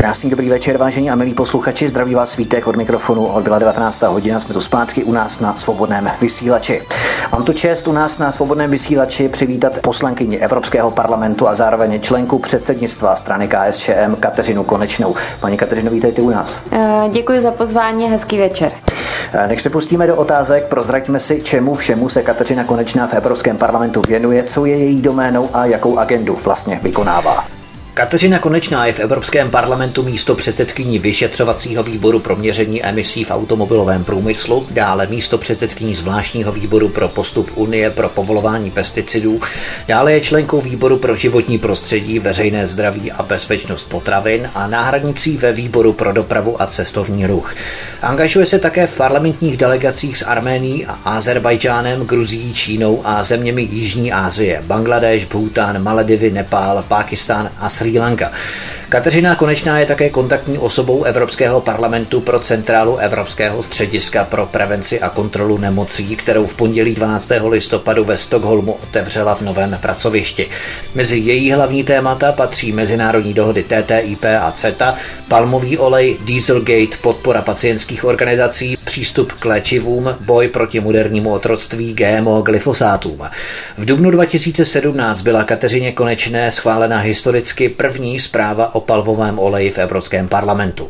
[0.00, 1.88] Krásný dobrý večer, vážení a milí posluchači.
[1.88, 3.26] Zdraví vás svítek od mikrofonu.
[3.26, 4.02] Od byla 19.
[4.02, 6.82] hodina, jsme tu zpátky u nás na svobodném vysílači.
[7.32, 12.38] Mám tu čest u nás na svobodném vysílači přivítat poslankyni Evropského parlamentu a zároveň členku
[12.38, 15.14] předsednictva strany KSČM Kateřinu Konečnou.
[15.40, 16.58] Paní Kateřino, vítejte u nás.
[16.72, 18.72] Eh, děkuji za pozvání, hezký večer.
[19.32, 23.56] Eh, než se pustíme do otázek, prozraďme si, čemu všemu se Kateřina Konečná v Evropském
[23.56, 27.59] parlamentu věnuje, co je její doménou a jakou agendu vlastně vykonává.
[28.00, 34.04] Kateřina Konečná je v Evropském parlamentu místo předsedkyní vyšetřovacího výboru pro měření emisí v automobilovém
[34.04, 39.40] průmyslu, dále místo předsedkyní zvláštního výboru pro postup Unie pro povolování pesticidů,
[39.88, 45.52] dále je členkou výboru pro životní prostředí, veřejné zdraví a bezpečnost potravin a náhradnicí ve
[45.52, 47.54] výboru pro dopravu a cestovní ruch.
[48.02, 54.12] Angažuje se také v parlamentních delegacích s Arménií a Azerbajdžánem, Gruzií, Čínou a zeměmi Jižní
[54.12, 58.30] Asie, Bangladeš, Bhután, Maledivy, Nepál, Pákistán a Sri Sri Lanka.
[58.90, 65.08] Kateřina Konečná je také kontaktní osobou Evropského parlamentu pro centrálu Evropského střediska pro prevenci a
[65.08, 67.32] kontrolu nemocí, kterou v pondělí 12.
[67.48, 70.48] listopadu ve Stockholmu otevřela v novém pracovišti.
[70.94, 74.94] Mezi její hlavní témata patří mezinárodní dohody TTIP a CETA,
[75.28, 83.22] palmový olej, Dieselgate, podpora pacientských organizací, přístup k léčivům, boj proti modernímu otroctví, GMO, glyfosátům.
[83.78, 89.78] V dubnu 2017 byla Kateřině Konečné schválena historicky první zpráva o o palvovém oleji v
[89.78, 90.88] Evropském parlamentu.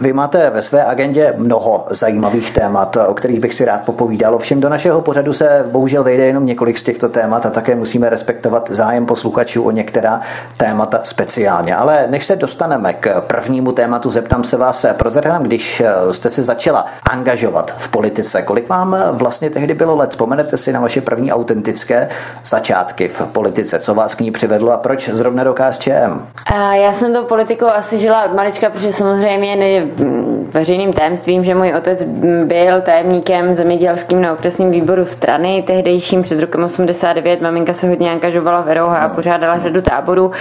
[0.00, 4.34] Vy máte ve své agendě mnoho zajímavých témat, o kterých bych si rád popovídal.
[4.34, 8.10] Ovšem do našeho pořadu se bohužel vejde jenom několik z těchto témat a také musíme
[8.10, 10.20] respektovat zájem posluchačů o některá
[10.56, 11.76] témata speciálně.
[11.76, 16.86] Ale než se dostaneme k prvnímu tématu, zeptám se vás, prozradám, když jste se začala
[17.10, 20.10] angažovat v politice, kolik vám vlastně tehdy bylo let?
[20.10, 22.08] Vzpomenete si na vaše první autentické
[22.44, 23.78] začátky v politice?
[23.78, 26.26] Co vás k ní přivedlo a proč zrovna do KSČM?
[26.72, 29.86] Já jsem do politikou asi žila od malička, protože samozřejmě ne,
[30.54, 32.02] veřejným tajemstvím, že můj otec
[32.44, 37.40] byl tajemníkem zemědělským na okresním výboru strany, tehdejším před rokem 89.
[37.40, 40.32] Maminka se hodně angažovala v Eroha a pořádala řadu táborů,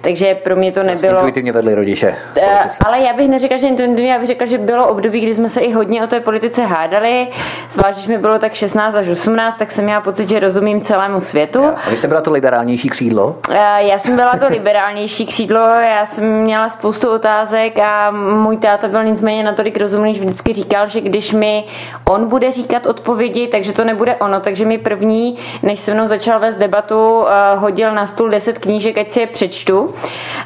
[0.00, 1.12] takže pro mě to nebylo...
[1.12, 2.14] Intuitivně vedli rodiče.
[2.36, 5.48] Eh, ale já bych neřekla, že intuitivně, já bych řekla, že bylo období, kdy jsme
[5.48, 7.28] se i hodně o té politice hádali,
[7.70, 11.20] zvlášť když mi bylo tak 16 až 18, tak jsem měla pocit, že rozumím celému
[11.20, 11.64] světu.
[11.86, 13.36] A vy jste byla to liberálnější křídlo?
[13.50, 18.88] Eh, já jsem byla to liberálnější křídlo, já jsem měla spoustu otázek a můj táta
[18.88, 21.64] byl nicméně natolik rozumný, že vždycky říkal, že když mi
[22.10, 24.40] on bude říkat odpovědi, takže to nebude ono.
[24.40, 28.98] Takže mi první, než se mnou začal vést debatu, eh, hodil na stůl 10 knížek,
[28.98, 29.94] ať si je přečtu.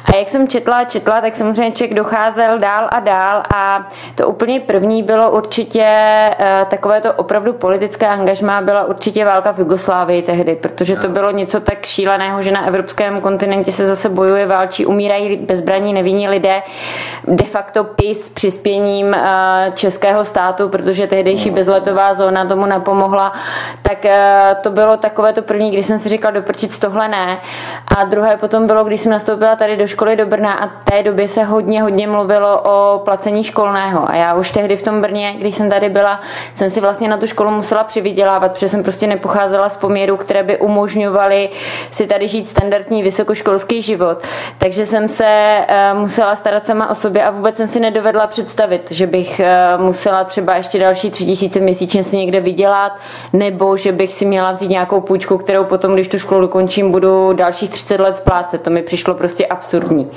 [0.05, 4.27] A jak jsem četla a četla, tak samozřejmě člověk docházel dál a dál a to
[4.27, 10.21] úplně první bylo určitě eh, takové to opravdu politické angažmá byla určitě válka v Jugoslávii
[10.21, 14.85] tehdy, protože to bylo něco tak šíleného, že na evropském kontinentě se zase bojuje, válčí,
[14.85, 16.63] umírají bezbraní nevinní lidé.
[17.27, 23.33] De facto PIS přispěním eh, českého státu, protože tehdejší bezletová zóna tomu napomohla,
[23.81, 27.37] tak eh, to bylo takové to první, když jsem si říkal doprčit tohle ne.
[27.97, 31.27] A druhé potom bylo, když jsem nastoupila tady do školy do Brna a té době
[31.27, 34.09] se hodně, hodně mluvilo o placení školného.
[34.09, 36.19] A já už tehdy v tom Brně, když jsem tady byla,
[36.55, 40.43] jsem si vlastně na tu školu musela přivydělávat, protože jsem prostě nepocházela z poměrů, které
[40.43, 41.49] by umožňovaly
[41.91, 44.23] si tady žít standardní vysokoškolský život.
[44.57, 48.87] Takže jsem se eh, musela starat sama o sobě a vůbec jsem si nedovedla představit,
[48.91, 52.91] že bych eh, musela třeba ještě další tři tisíce měsíčně si někde vydělat,
[53.33, 57.33] nebo že bych si měla vzít nějakou půjčku, kterou potom, když tu školu dokončím, budu
[57.33, 58.61] dalších 30 let splácet.
[58.61, 60.11] To mi přišlo prostě absurdní.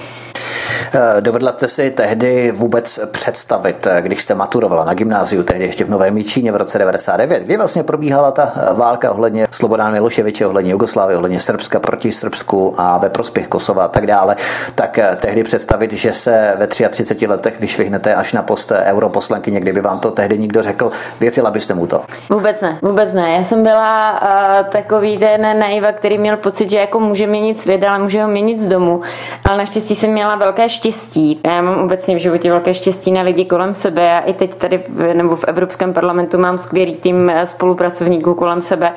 [0.93, 5.85] Eh, dovedla jste si tehdy vůbec představit, eh, když jste maturovala na gymnáziu, tehdy ještě
[5.85, 10.47] v Novém Míčíně v roce 99, kdy vlastně probíhala ta eh, válka ohledně Slobodán Miloševiče,
[10.47, 14.37] ohledně Jugoslávie, ohledně Srbska proti Srbsku a ve prospěch Kosova a tak dále,
[14.75, 20.01] tak tehdy představit, že se ve 33 letech vyšvihnete až na post europoslankyně, kdyby vám
[20.01, 22.05] to tehdy někdo řekl, věřila byste mu to?
[22.31, 23.31] Vůbec ne, vůbec ne.
[23.31, 27.85] Já jsem byla uh, takový ten naiva, který měl pocit, že jako může měnit svět,
[27.85, 29.01] ale může ho měnit z domu.
[29.49, 31.41] Ale naštěstí jsem měla velké štěstí.
[31.47, 34.03] Já mám obecně v životě velké štěstí na lidi kolem sebe.
[34.03, 38.93] Já i teď tady v, nebo v Evropském parlamentu mám skvělý tým spolupracovníků kolem sebe.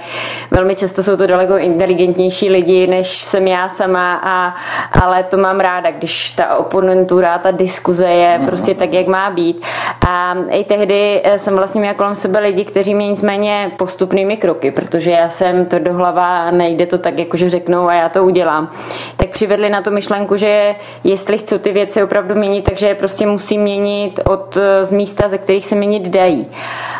[0.52, 4.56] Velmi často jsou to daleko inteligentnější lidi, než jsem já sama, a,
[5.02, 8.48] ale to mám ráda, když ta oponentura, ta diskuze je mm.
[8.48, 9.66] prostě tak, jak má být.
[10.10, 15.12] A i tehdy jsem vlastně měla kolem sebe lidi, kteří mě nicméně postupnými kroky, protože
[15.12, 18.72] já jsem tvrdohlava a nejde to tak, jakože řeknou a já to udělám.
[19.18, 23.26] Tak přivedli na to myšlenku, že jestli chci ty věci opravdu měnit, takže je prostě
[23.26, 26.48] musím měnit od z místa, ze kterých se měnit dají.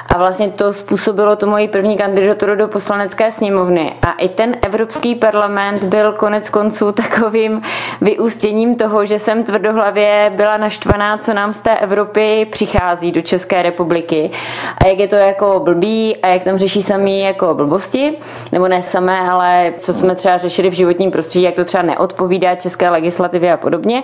[0.10, 3.94] A vlastně to způsobilo tu moji první kandidaturu do poslanecké sněmovny.
[4.02, 7.62] A i ten Evropský parlament byl konec konců takovým
[8.02, 13.62] vyústěním toho, že jsem tvrdohlavě byla naštvaná, co nám z té Evropy přichází do České
[13.62, 14.32] republiky.
[14.78, 18.18] A jak je to jako blbý a jak tam řeší sami jako blbosti,
[18.52, 22.56] nebo ne samé, ale co jsme třeba řešili v životním prostředí, jak to třeba neodpovídá
[22.56, 24.04] české legislativě a podobně.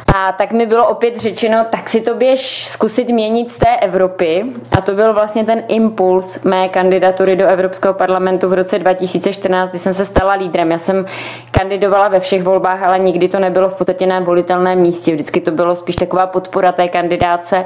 [0.15, 4.45] A tak mi bylo opět řečeno, tak si to běž zkusit měnit z té Evropy.
[4.71, 9.79] A to byl vlastně ten impuls mé kandidatury do Evropského parlamentu v roce 2014, kdy
[9.79, 10.71] jsem se stala lídrem.
[10.71, 11.05] Já jsem
[11.51, 15.13] kandidovala ve všech volbách, ale nikdy to nebylo v podstatě na volitelném místě.
[15.13, 17.65] Vždycky to bylo spíš taková podpora té kandidáce.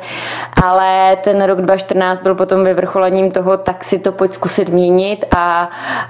[0.63, 5.69] Ale ten rok 2014 byl potom vyvrcholením toho, tak si to pojď zkusit měnit a,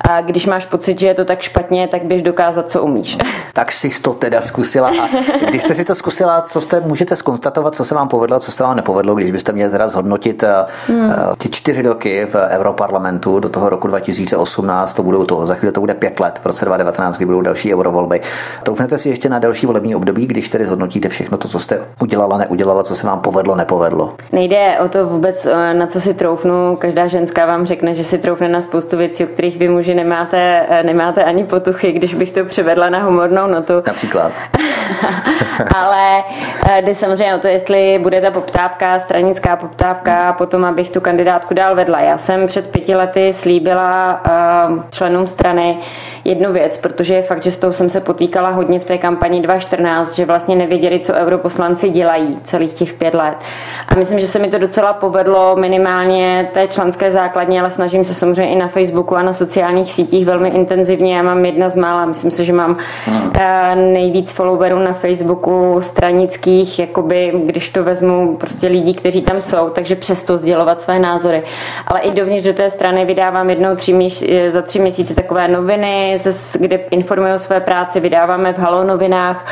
[0.09, 3.17] a když máš pocit, že je to tak špatně, tak běž dokázat, co umíš.
[3.53, 4.87] Tak si to teda zkusila.
[4.87, 5.07] A
[5.49, 8.51] když jste si to zkusila, zkusila, co jste, můžete skonstatovat, co se vám povedlo, co
[8.51, 11.11] se vám nepovedlo, když byste měli teda zhodnotit eh, hmm.
[11.11, 15.71] Eh, ty čtyři roky v Europarlamentu do toho roku 2018, to budou toho, za chvíli
[15.71, 18.21] to bude pět let, v roce 2019, kdy budou další eurovolby.
[18.63, 22.37] Troufnete si ještě na další volební období, když tedy zhodnotíte všechno to, co jste udělala,
[22.37, 24.13] neudělala, co se vám povedlo, nepovedlo?
[24.31, 26.75] Nejde o to vůbec, eh, na co si troufnu.
[26.75, 30.65] Každá ženská vám řekne, že si troufne na spoustu věcí, o kterých vy muži nemáte,
[30.85, 33.73] nemáte ani potuchy, když bych to převedla na humornou notu.
[33.87, 34.31] Například.
[35.75, 36.14] Ale
[36.69, 41.53] eh, jde samozřejmě o to, jestli bude ta poptávka, stranická poptávka, potom, abych tu kandidátku
[41.53, 41.99] dál vedla.
[41.99, 44.31] Já jsem před pěti lety slíbila eh,
[44.91, 45.77] členům strany
[46.25, 49.41] jednu věc, protože je fakt, že s tou jsem se potýkala hodně v té kampani
[49.41, 53.37] 2014, že vlastně nevěděli, co europoslanci dělají celých těch pět let.
[53.87, 58.13] A myslím, že se mi to docela povedlo minimálně té členské základně, ale snažím se
[58.13, 61.15] samozřejmě i na Facebooku a na sociálních sítích velmi intenzivně.
[61.15, 63.31] Já mám jedna z mála, myslím si, že mám hmm.
[63.39, 69.69] Eh, nejvíc followerů na Facebooku stranických, jakoby, když to vezmu prostě lidí, kteří tam jsou,
[69.69, 71.43] takže přesto sdělovat své názory.
[71.87, 76.19] Ale i dovnitř do té strany vydávám jednou tři měs- za tři měsíce takové noviny,
[76.59, 79.45] kde informuji o své práci, vydáváme v Halo novinách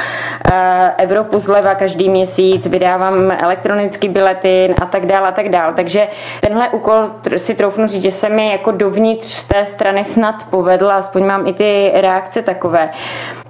[0.52, 5.74] eh, Evropu zleva každý měsíc, vydávám elektronický biletin a tak dále a tak dále.
[5.74, 6.08] Takže
[6.42, 6.96] tenhle úkol
[7.38, 11.54] si troufnu říct, že se mi jako dovnitř té strany snad povedla, aspoň mám i
[11.54, 12.90] ty reakce takové.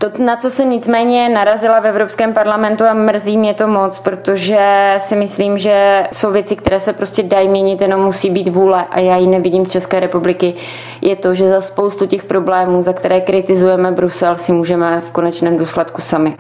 [0.04, 4.96] To, na co jsem nicméně narazila ve Evropském parlamentu a mrzí mě to moc, protože
[4.98, 9.00] si myslím, že jsou věci, které se prostě dají měnit, jenom musí být vůle a
[9.00, 10.54] já ji nevidím z České republiky,
[11.02, 15.58] je to, že za spoustu těch problémů, za které kritizujeme Brusel, si můžeme v konečném
[15.58, 16.36] důsledku sami.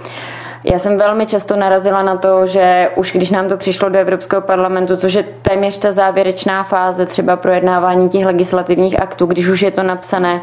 [0.63, 4.42] Já jsem velmi často narazila na to, že už když nám to přišlo do Evropského
[4.42, 9.71] parlamentu, což je téměř ta závěrečná fáze třeba projednávání těch legislativních aktů, když už je
[9.71, 10.42] to napsané,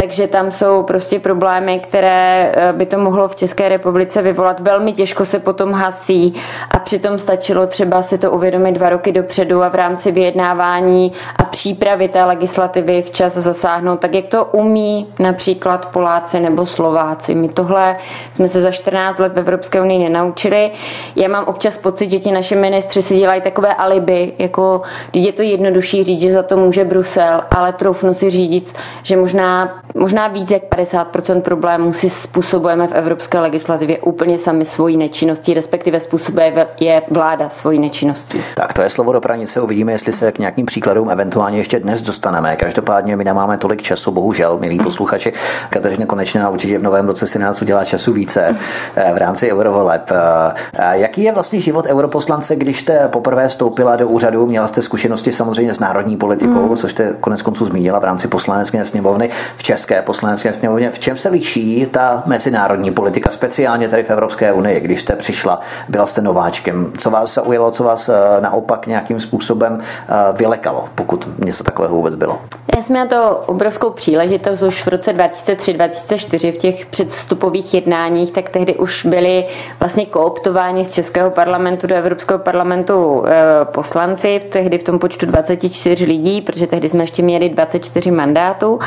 [0.00, 4.60] takže tam jsou prostě problémy, které eh, by to mohlo v České republice vyvolat.
[4.60, 6.34] Velmi těžko se potom hasí
[6.70, 11.44] a přitom stačilo třeba si to uvědomit dva roky dopředu a v rámci vyjednávání a
[11.44, 17.34] přípravy té legislativy včas zasáhnout, tak jak to umí například Poláci nebo Slováci.
[17.34, 17.96] My tohle
[18.32, 20.70] jsme se za 14 let v Evropské unii nenaučili.
[21.16, 25.32] Já mám občas pocit, že ti naši ministři si dělají takové alibi, jako když je
[25.32, 30.28] to jednodušší říct, že za to může Brusel, ale troufnu si říct, že možná možná
[30.28, 36.66] víc jak 50% problémů si způsobujeme v evropské legislativě úplně sami svojí nečinností, respektive způsobuje
[36.80, 38.40] je vláda svojí nečinností.
[38.54, 42.02] Tak to je slovo do pranice, uvidíme, jestli se k nějakým příkladům eventuálně ještě dnes
[42.02, 42.56] dostaneme.
[42.56, 45.32] Každopádně my nemáme tolik času, bohužel, milí posluchači.
[45.70, 48.56] Kateřina Konečná určitě v novém roce si nás udělá času více
[48.96, 50.12] eh, v rámci eurovoleb.
[50.12, 54.46] Eh, jaký je vlastně život europoslance, když jste poprvé vstoupila do úřadu?
[54.46, 56.76] Měla jste zkušenosti samozřejmě s národní politikou, mm.
[56.76, 60.90] což jste konec konců zmínila v rámci poslanecké sněmovny v České poslanecké sněmovně.
[60.90, 65.60] V čem se liší ta mezinárodní politika, speciálně tady v Evropské unii, když jste přišla,
[65.88, 66.92] byla jste nováčkem?
[66.98, 72.14] Co vás zaujalo, co vás eh, naopak nějakým způsobem eh, vylekalo, pokud něco takového vůbec
[72.14, 72.38] bylo?
[72.76, 78.48] Já jsem měla to obrovskou příležitost už v roce 2003-2004 v těch předvstupových jednáních, tak
[78.48, 79.44] tehdy už byli
[79.80, 86.04] vlastně kooptováni z Českého parlamentu do Evropského parlamentu eh, poslanci, tehdy v tom počtu 24
[86.04, 88.78] lidí, protože tehdy jsme ještě měli 24 mandátů.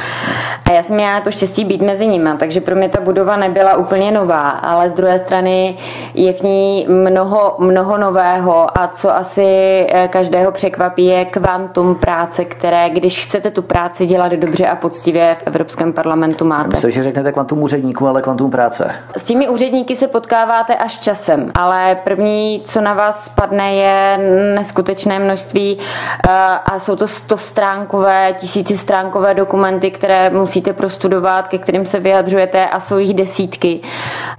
[0.69, 3.77] A já jsem měla to štěstí být mezi nimi, takže pro mě ta budova nebyla
[3.77, 5.77] úplně nová, ale z druhé strany
[6.13, 9.45] je v ní mnoho, mnoho nového a co asi
[9.89, 15.36] eh, každého překvapí je kvantum práce, které, když chcete tu práci dělat dobře a poctivě
[15.39, 16.69] v Evropském parlamentu máte.
[16.69, 18.91] Myslím, že řeknete kvantum úředníků, ale kvantum práce.
[19.17, 24.17] S těmi úředníky se potkáváte až časem, ale první, co na vás spadne, je
[24.55, 26.31] neskutečné množství eh,
[26.65, 32.80] a jsou to stostránkové, tisícistránkové dokumenty, které musíte musíte prostudovat, ke kterým se vyjadřujete a
[32.80, 33.80] jsou jich desítky.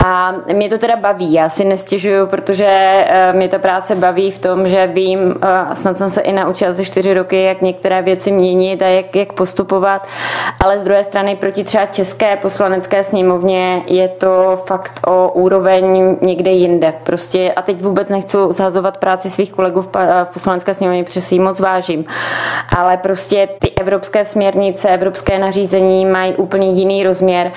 [0.04, 4.38] A mě to teda baví, já si nestěžuju, protože eh, mě ta práce baví v
[4.38, 8.32] tom, že vím, a snad jsem se i naučila za čtyři roky, jak některé věci
[8.32, 10.06] měnit a jak, jak postupovat,
[10.64, 16.50] ale z druhé strany proti třeba české poslanecké sněmovně je to fakt o úroveň někde
[16.50, 16.92] jinde.
[17.02, 19.88] Prostě a teď vůbec nechci zhazovat práci svých kolegů v,
[20.24, 22.04] v poslanecké sněmovně, protože si ji moc vážím.
[22.76, 27.52] Ale prostě ty evropské směrnice, evropské nařízení mají úplně jiný rozměr.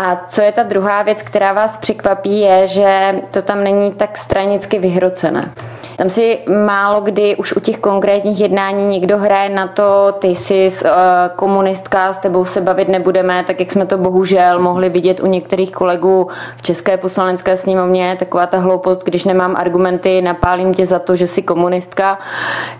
[0.00, 4.18] A co je ta druhá věc, která vás překvapí, je, že to tam není tak
[4.18, 5.52] stranicky vyhrocené.
[6.02, 10.70] Tam si málo kdy už u těch konkrétních jednání někdo hraje na to, ty jsi
[10.84, 10.90] uh,
[11.36, 15.72] komunistka, s tebou se bavit nebudeme, tak jak jsme to bohužel mohli vidět u některých
[15.72, 21.16] kolegů v České poslanecké sněmovně, taková ta hloupost, když nemám argumenty, napálím tě za to,
[21.16, 22.18] že jsi komunistka.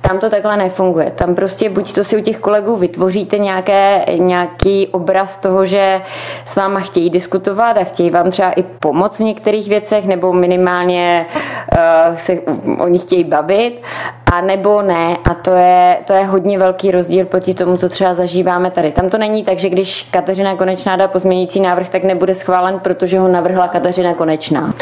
[0.01, 1.11] Tam to takhle nefunguje.
[1.11, 6.01] Tam prostě buď to si u těch kolegů vytvoříte nějaké, nějaký obraz toho, že
[6.47, 11.27] s váma chtějí diskutovat a chtějí vám třeba i pomoct v některých věcech, nebo minimálně
[11.73, 12.39] uh, se
[12.79, 13.83] o nich chtějí bavit,
[14.33, 15.17] a nebo ne.
[15.25, 18.93] A to je, to je hodně velký rozdíl proti tomu, co třeba zažíváme tady.
[18.93, 23.19] Tam to není tak, že když Kateřina Konečná dá pozměnící návrh, tak nebude schválen, protože
[23.19, 24.75] ho navrhla Kateřina Konečná.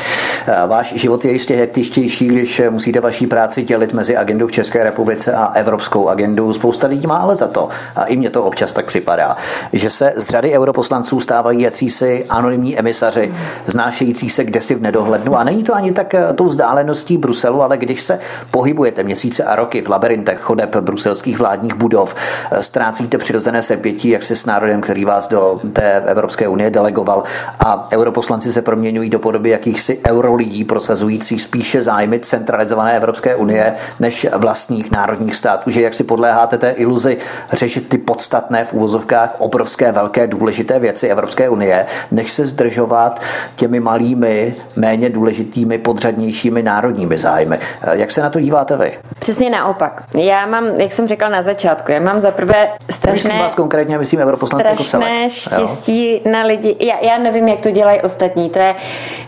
[0.67, 5.33] Váš život je jistě hektičtější, když musíte vaší práci dělit mezi agendu v České republice
[5.33, 6.53] a evropskou agendu.
[6.53, 9.37] Spousta lidí má ale za to, a i mně to občas tak připadá,
[9.73, 13.35] že se z řady europoslanců stávají jacísi anonymní emisaři,
[13.67, 15.37] znášející se kdesi v nedohlednu.
[15.37, 18.10] A není to ani tak tou vzdáleností Bruselu, ale když se
[18.51, 22.15] pohybujete měsíce a roky v labirintech chodeb bruselských vládních budov,
[22.61, 27.23] ztrácíte přirozené sepětí, jak se s národem, který vás do té Evropské unie delegoval.
[27.67, 34.27] A europoslanci se proměňují do podoby jakýchsi eurolidí prosazujících spíše zájmy centralizované Evropské unie než
[34.37, 37.19] vlastních národních států, že jak si podléháte té iluzi
[37.53, 43.21] řešit ty podstatné v úvozovkách obrovské, velké, důležité věci Evropské unie, než se zdržovat
[43.57, 47.59] těmi malými, méně důležitými, podřadnějšími národními zájmy.
[48.01, 48.99] Jak se na to díváte vy?
[49.19, 50.03] Přesně naopak.
[50.15, 53.13] Já mám, jak jsem řekla na začátku, já mám za prvé strašné...
[53.13, 55.31] Myslím vás konkrétně, myslím europoslanci jako celé.
[55.31, 56.33] štěstí jo?
[56.33, 56.77] na lidi.
[56.81, 58.51] Já, já nevím, jak to dělají ostatní.
[58.51, 58.75] To je,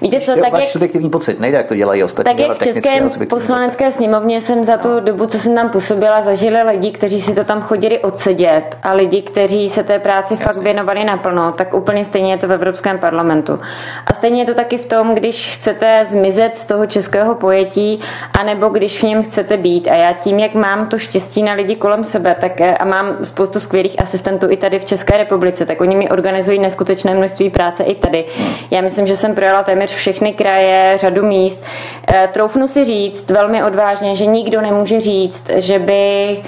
[0.00, 2.34] víte co, jo, tak váš jak, subjektivní pocit, nejde, jak to dělají ostatní.
[2.34, 3.00] Tak jak v České
[3.30, 3.96] poslanecké pocit.
[3.96, 5.00] sněmovně jsem za tu no.
[5.00, 9.22] dobu, co jsem tam působila, zažili lidi, kteří si to tam chodili odsedět a lidi,
[9.22, 10.46] kteří se té práci Jasně.
[10.46, 13.60] fakt věnovali naplno, tak úplně stejně je to v Evropském parlamentu.
[14.06, 18.00] A stejně je to taky v tom, když chcete zmizet z toho českého pojetí,
[18.40, 19.88] anebo když v něm chcete být.
[19.88, 23.24] A já tím, jak mám to štěstí na lidi kolem sebe, tak eh, a mám
[23.24, 27.82] spoustu skvělých asistentů i tady v České republice, tak oni mi organizují neskutečné množství práce
[27.84, 28.24] i tady.
[28.70, 31.64] Já myslím, že jsem projela téměř všechny kraje, řadu míst.
[32.08, 36.42] Eh, troufnu si říct velmi odvážně, že nikdo nemůže říct, že by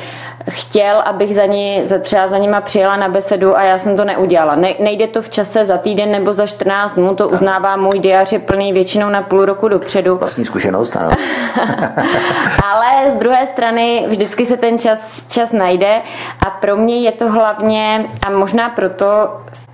[0.51, 4.05] chtěl, abych za ní, za třeba za nima přijela na besedu a já jsem to
[4.05, 4.55] neudělala.
[4.57, 8.33] Ne, nejde to v čase za týden nebo za 14 dnů, to uznává můj diář
[8.33, 10.17] je plný většinou na půl roku dopředu.
[10.17, 11.11] Vlastní zkušenost, ano.
[12.73, 16.03] Ale z druhé strany vždycky se ten čas, čas najde
[16.47, 19.07] a pro mě je to hlavně, a možná proto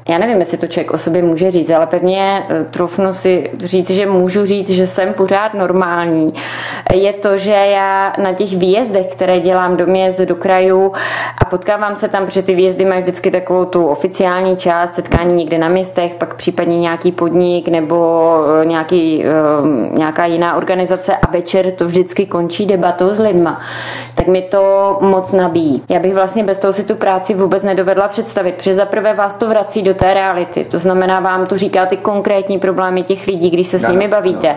[0.08, 3.90] já nevím, jestli to člověk o sobě může říct, ale pevně eh, trofnu si říct,
[3.90, 6.34] že můžu říct, že jsem pořád normální.
[6.94, 10.92] Je to, že já na těch výjezdech, které dělám do měst, do krajů
[11.38, 15.58] a potkávám se tam, protože ty výjezdy mají vždycky takovou tu oficiální část, setkání někde
[15.58, 18.30] na městech, pak případně nějaký podnik nebo
[18.62, 19.28] eh, nějaký, eh,
[19.92, 23.60] nějaká jiná organizace a večer to vždycky končí debatou s lidma.
[24.14, 25.82] Tak mi to moc nabíjí.
[25.88, 29.48] Já bych vlastně bez toho si tu práci vůbec nedovedla představit, protože zaprvé vás to
[29.48, 30.64] vrací do té reality.
[30.64, 34.56] To znamená, vám to říká ty konkrétní problémy těch lidí, když se s nimi bavíte.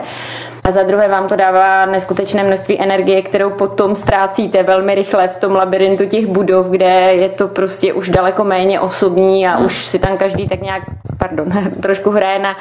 [0.63, 5.36] A za druhé vám to dává neskutečné množství energie, kterou potom ztrácíte velmi rychle v
[5.36, 10.00] tom labirintu těch budov, kde je to prostě už daleko méně osobní a už si
[10.00, 10.84] tam každý tak nějak,
[11.17, 11.48] pardon,
[11.82, 12.58] trošku hraje na,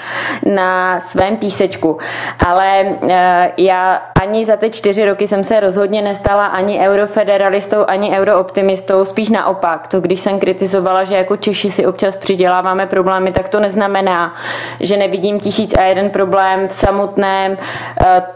[0.54, 1.98] na svém písečku.
[2.46, 8.18] Ale eh, já ani za ty čtyři roky jsem se rozhodně nestala ani eurofederalistou, ani
[8.18, 9.88] eurooptimistou, spíš naopak.
[9.88, 14.34] To, když jsem kritizovala, že jako Češi si občas přiděláváme problémy, tak to neznamená,
[14.80, 17.58] že nevidím tisíc a jeden problém v samotném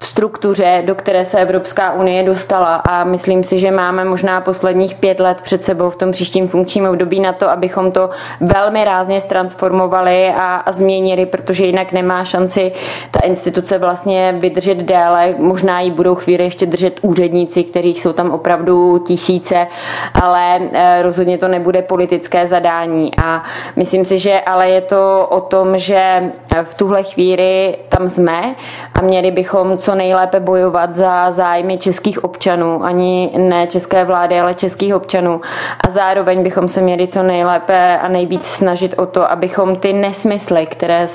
[0.00, 5.20] struktuře, do které se Evropská unie dostala a myslím si, že máme možná posledních pět
[5.20, 8.10] let před sebou v tom příštím funkčním období na to, abychom to
[8.40, 12.72] velmi rázně transformovali a, a změnili, protože jinak nemá šanci
[13.10, 15.34] ta instituce vlastně vydržet déle.
[15.38, 19.66] Možná ji budou chvíli ještě držet úředníci, kterých jsou tam opravdu tisíce,
[20.22, 23.10] ale eh, rozhodně to nebude politické zadání.
[23.24, 23.42] A
[23.76, 26.32] myslím si, že ale je to o tom, že
[26.64, 28.54] v tuhle chvíli tam jsme
[28.94, 29.45] a měli bychom
[29.76, 35.40] co nejlépe bojovat za zájmy českých občanů, ani ne české vlády, ale českých občanů.
[35.86, 40.66] A zároveň bychom se měli co nejlépe a nejvíc snažit o to, abychom ty nesmysly,
[40.66, 41.08] které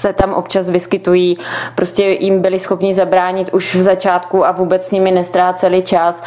[0.00, 1.38] se tam občas vyskytují,
[1.74, 6.22] prostě jim byli schopni zabránit už v začátku a vůbec s nimi nestráceli čas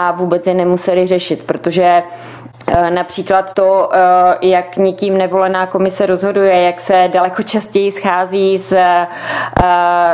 [0.00, 2.02] a vůbec je nemuseli řešit, protože
[2.90, 3.98] například to, eh,
[4.40, 9.06] jak nikým nevolená komise rozhoduje, jak se daleko častěji schází s, eh,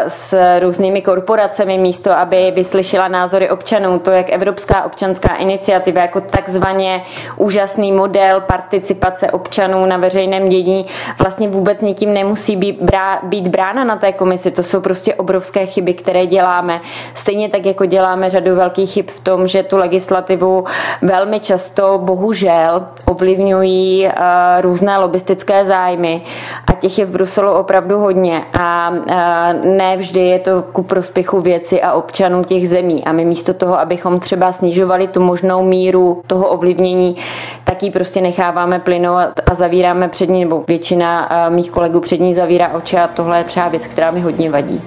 [0.09, 3.99] s různými korporacemi místo, aby vyslyšela názory občanů.
[3.99, 7.03] To, jak Evropská občanská iniciativa jako takzvaně
[7.37, 10.87] úžasný model participace občanů na veřejném dění
[11.19, 14.51] vlastně vůbec nikým nemusí být, brá, být brána na té komisi.
[14.51, 16.81] To jsou prostě obrovské chyby, které děláme.
[17.15, 20.65] Stejně tak, jako děláme řadu velkých chyb v tom, že tu legislativu
[21.03, 24.13] velmi často bohužel bohužel ovlivňují uh,
[24.61, 26.23] různé lobistické zájmy
[26.67, 31.41] a těch je v Bruselu opravdu hodně a uh, ne vždy je to ku prospěchu
[31.41, 36.23] věci a občanů těch zemí a my místo toho, abychom třeba snižovali tu možnou míru
[36.27, 37.17] toho ovlivnění,
[37.65, 42.21] tak ji prostě necháváme plynout a zavíráme před ní, nebo většina uh, mých kolegů před
[42.21, 44.83] ní zavírá oči a tohle je třeba věc, která mi hodně vadí.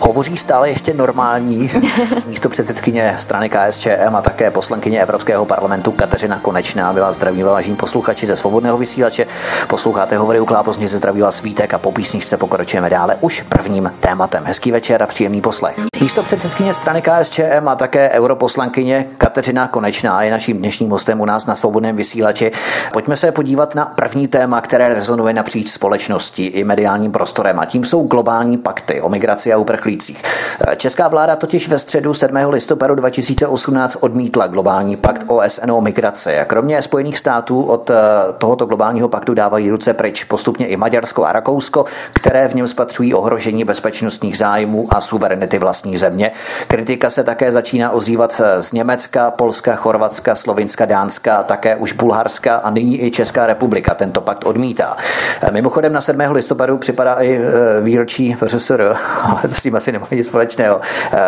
[0.00, 1.70] Hovoří stále ještě normální
[2.26, 7.76] místo předsedkyně strany KSČM a také poslankyně Evropského parlamentu Kateřina Konečná my vás zdraví vážení
[7.76, 9.26] posluchači ze svobodného vysílače.
[9.66, 13.92] Posloucháte hovory u Klábozně ze zdraví vás svítek a po písničce pokračujeme dále už prvním
[14.00, 14.44] tématem.
[14.44, 15.74] Hezký večer a příjemný poslech.
[16.00, 21.46] Místo předsedkyně strany KSČM a také europoslankyně Kateřina Konečná je naším dnešním hostem u nás
[21.46, 22.52] na svobodném vysílači.
[22.92, 27.84] Pojďme se podívat na první téma, které rezonuje napříč společností i mediálním prostorem a tím
[27.84, 30.22] jsou globální pakty o migraci a uprchlících.
[30.76, 32.36] Česká vláda totiž ve středu 7.
[32.48, 37.94] listopadu 2018 odmítla globální pakt OSN o migraci a kromě Spojených států od eh,
[38.38, 43.14] tohoto globálního paktu dávají ruce pryč postupně i Maďarsko a Rakousko, které v něm spatřují
[43.14, 46.32] ohrožení bezpečnostních zájmů a suverenity vlastní země.
[46.68, 52.56] Kritika se také začíná ozývat eh, z Německa, Polska, Chorvatska, Slovinska, Dánska, také už Bulharska
[52.56, 54.96] a nyní i Česká republika tento pakt odmítá.
[55.42, 56.20] Eh, mimochodem na 7.
[56.30, 57.40] listopadu připadá i
[57.82, 60.80] výročí VŘSR, ale to s tím asi nemá nic společného,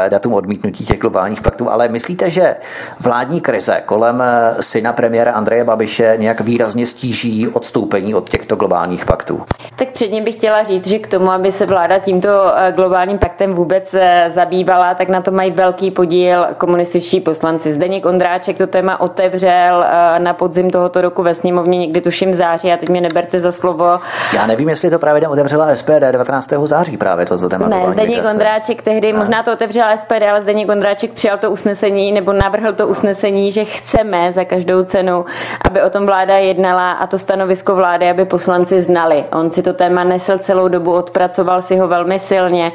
[0.08, 1.70] datum odmítnutí těch globálních paktů.
[1.70, 2.56] Ale myslíte, že
[3.00, 4.22] vládní krize kolem
[4.60, 9.42] syna premiéra Andreje Andreje Babiše nějak výrazně stíží odstoupení od těchto globálních paktů?
[9.76, 13.54] Tak předně bych chtěla říct, že k tomu, aby se vláda tímto eh, globálním paktem
[13.54, 17.72] vůbec eh, zabývala, tak na to mají velký podíl komunističtí poslanci.
[17.72, 22.72] Zdeněk Ondráček to téma otevřel eh, na podzim tohoto roku ve sněmovně, někdy tuším září,
[22.72, 24.00] a teď mě neberte za slovo.
[24.34, 26.50] Já nevím, jestli to právě otevřela SPD 19.
[26.64, 27.68] září právě toto téma.
[27.68, 29.18] Ne, Zdeněk Ondráček tehdy, ne.
[29.18, 33.64] možná to otevřela SPD, ale Zdeněk Ondráček přijal to usnesení nebo navrhl to usnesení, že
[33.64, 35.24] chceme za každou cenu
[35.68, 39.24] aby o tom vláda jednala a to stanovisko vlády, aby poslanci znali.
[39.32, 42.72] On si to téma nesl celou dobu, odpracoval si ho velmi silně,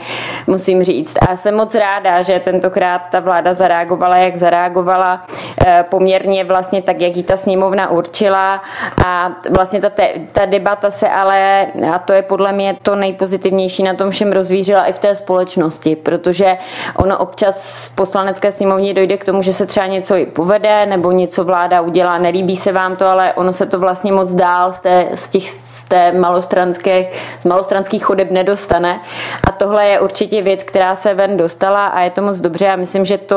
[0.47, 1.17] musím říct.
[1.29, 5.25] A jsem moc ráda, že tentokrát ta vláda zareagovala, jak zareagovala,
[5.65, 8.61] eh, poměrně vlastně tak, jak ji ta sněmovna určila.
[9.05, 13.83] A vlastně ta, te, ta debata se ale, a to je podle mě to nejpozitivnější
[13.83, 16.57] na tom všem rozvířila i v té společnosti, protože
[16.95, 21.11] ono občas v poslanecké sněmovně dojde k tomu, že se třeba něco i povede, nebo
[21.11, 24.79] něco vláda udělá, nelíbí se vám to, ale ono se to vlastně moc dál z,
[24.79, 27.07] té, z, těch, z té malostranské,
[27.39, 28.99] z malostranských chodeb nedostane.
[29.47, 32.65] A tohle je určitě věc, která se ven dostala a je to moc dobře.
[32.65, 33.35] Já myslím, že to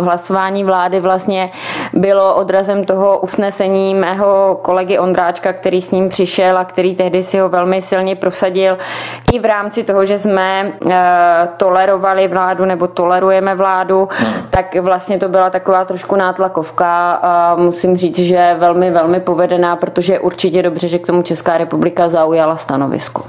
[0.00, 1.50] hlasování vlády vlastně
[1.92, 7.38] bylo odrazem toho usnesení mého kolegy Ondráčka, který s ním přišel a který tehdy si
[7.38, 8.78] ho velmi silně prosadil
[9.32, 10.94] i v rámci toho, že jsme e,
[11.56, 14.34] tolerovali vládu nebo tolerujeme vládu, hmm.
[14.50, 17.12] tak vlastně to byla taková trošku nátlakovka.
[17.12, 21.58] A musím říct, že velmi, velmi povedená, protože je určitě dobře, že k tomu Česká
[21.58, 23.24] republika zaujala stanovisko.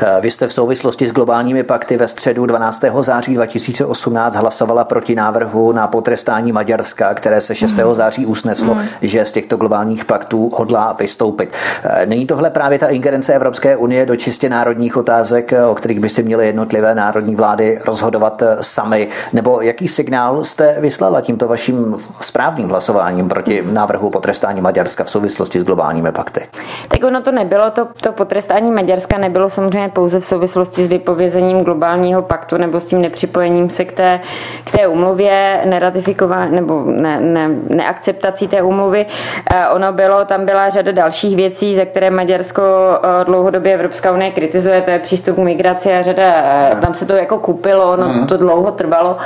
[0.00, 2.84] Eh, vy jste v souvislosti s globálními pakty ve středu 12.
[3.02, 7.74] září 2018 hlasovala proti návrhu na potrestání Maďarska, které se 6.
[7.74, 7.94] Mm.
[7.94, 8.82] září usneslo, mm.
[9.02, 11.52] že z těchto globálních paktů hodlá vystoupit.
[11.84, 16.00] Eh, není tohle právě ta ingerence Evropské unie do čistě národních otázek, eh, o kterých
[16.00, 19.08] by si měly jednotlivé národní vlády rozhodovat sami?
[19.32, 25.10] Nebo jaký signál jste vyslala tímto vaším správným hlasováním proti návrhu potrestání potrestání Maďarska v
[25.10, 26.48] souvislosti s globálními pakty?
[26.88, 31.60] Tak ono to nebylo, to, to potrestání Maďarska nebylo samozřejmě pouze v souvislosti s vypovězením
[31.64, 34.20] globálního paktu nebo s tím nepřipojením se k té,
[34.64, 39.06] k té umluvě, neratifikování nebo ne, ne, neakceptací té umluvy.
[39.54, 44.30] Eh, ono bylo, tam byla řada dalších věcí, za které Maďarsko eh, dlouhodobě Evropská unie
[44.30, 48.26] kritizuje, to je přístup k migraci a řada, eh, tam se to jako kupilo, no
[48.26, 49.16] to dlouho trvalo.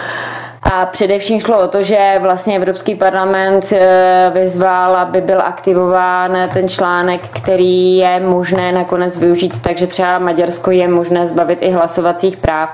[0.72, 6.68] A především šlo o to, že vlastně Evropský parlament eh, vyzval, aby byl aktivován ten
[6.68, 12.70] článek, který je možné nakonec využít, takže třeba Maďarsko je možné zbavit i hlasovacích práv.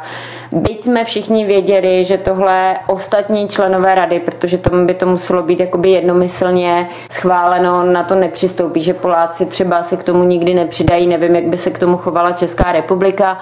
[0.52, 5.60] Byť jsme všichni věděli, že tohle ostatní členové rady, protože tomu by to muselo být
[5.60, 11.34] jakoby jednomyslně schváleno, na to nepřistoupí, že Poláci třeba se k tomu nikdy nepřidají, nevím,
[11.34, 13.38] jak by se k tomu chovala Česká republika,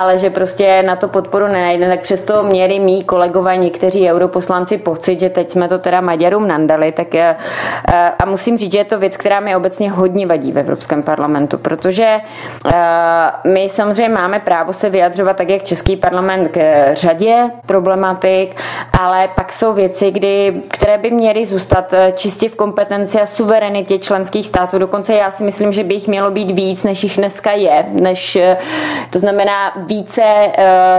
[0.00, 5.20] ale že prostě na to podporu nenajde, tak přesto měli mý kolegové někteří europoslanci pocit,
[5.20, 7.36] že teď jsme to teda Maďarům nandali, tak je,
[7.92, 11.02] eh, a musím říct, že je to věc, která mi obecně hodně vadí v Evropském
[11.02, 12.06] parlamentu, protože
[12.74, 16.58] eh, my samozřejmě máme právo se vyjadřovat tak, jak Český parlament k
[16.94, 18.56] řadě problematik,
[19.00, 23.98] ale pak jsou věci, kdy, které by měly zůstat eh, čistě v kompetenci a suverenitě
[23.98, 24.78] členských států.
[24.78, 27.86] Dokonce já si myslím, že by jich mělo být víc, než jich dneska je.
[27.88, 28.56] Než, eh,
[29.10, 30.22] to znamená více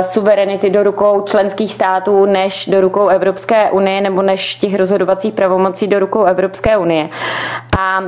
[0.01, 5.87] suverenity do rukou členských států, než do rukou Evropské unie, nebo než těch rozhodovacích pravomocí
[5.87, 7.09] do rukou Evropské unie.
[7.79, 8.05] A uh,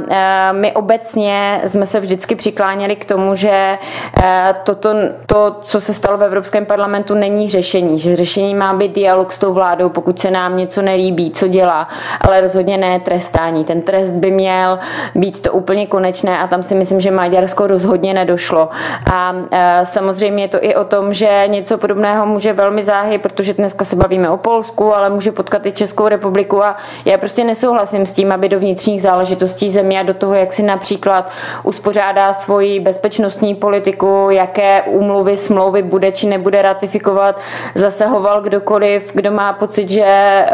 [0.51, 3.78] my obecně jsme se vždycky přikláněli k tomu, že
[4.17, 4.23] uh,
[4.63, 4.89] toto,
[5.25, 9.38] to, co se stalo v Evropském parlamentu, není řešení, že řešení má být dialog s
[9.39, 11.88] tou vládou, pokud se nám něco nelíbí, co dělá,
[12.21, 13.65] ale rozhodně ne trestání.
[13.65, 14.80] Ten trest by měl
[15.15, 18.69] být to úplně konečné a tam si myslím, že Maďarsko rozhodně nedošlo.
[19.13, 23.54] A e, samozřejmě je to i o tom, že něco podobného může velmi záhy, protože
[23.54, 28.06] dneska se bavíme o Polsku, ale může potkat i Českou republiku a já prostě nesouhlasím
[28.06, 31.30] s tím, aby do vnitřních záležitostí země a do toho, jak si například
[31.64, 37.40] uspořádá svoji bezpečnostní politiku, jaké úmluvy, smlouvy bude či nebude ratifikovat
[37.76, 40.50] zasahoval kdokoliv, kdo má pocit, že eh,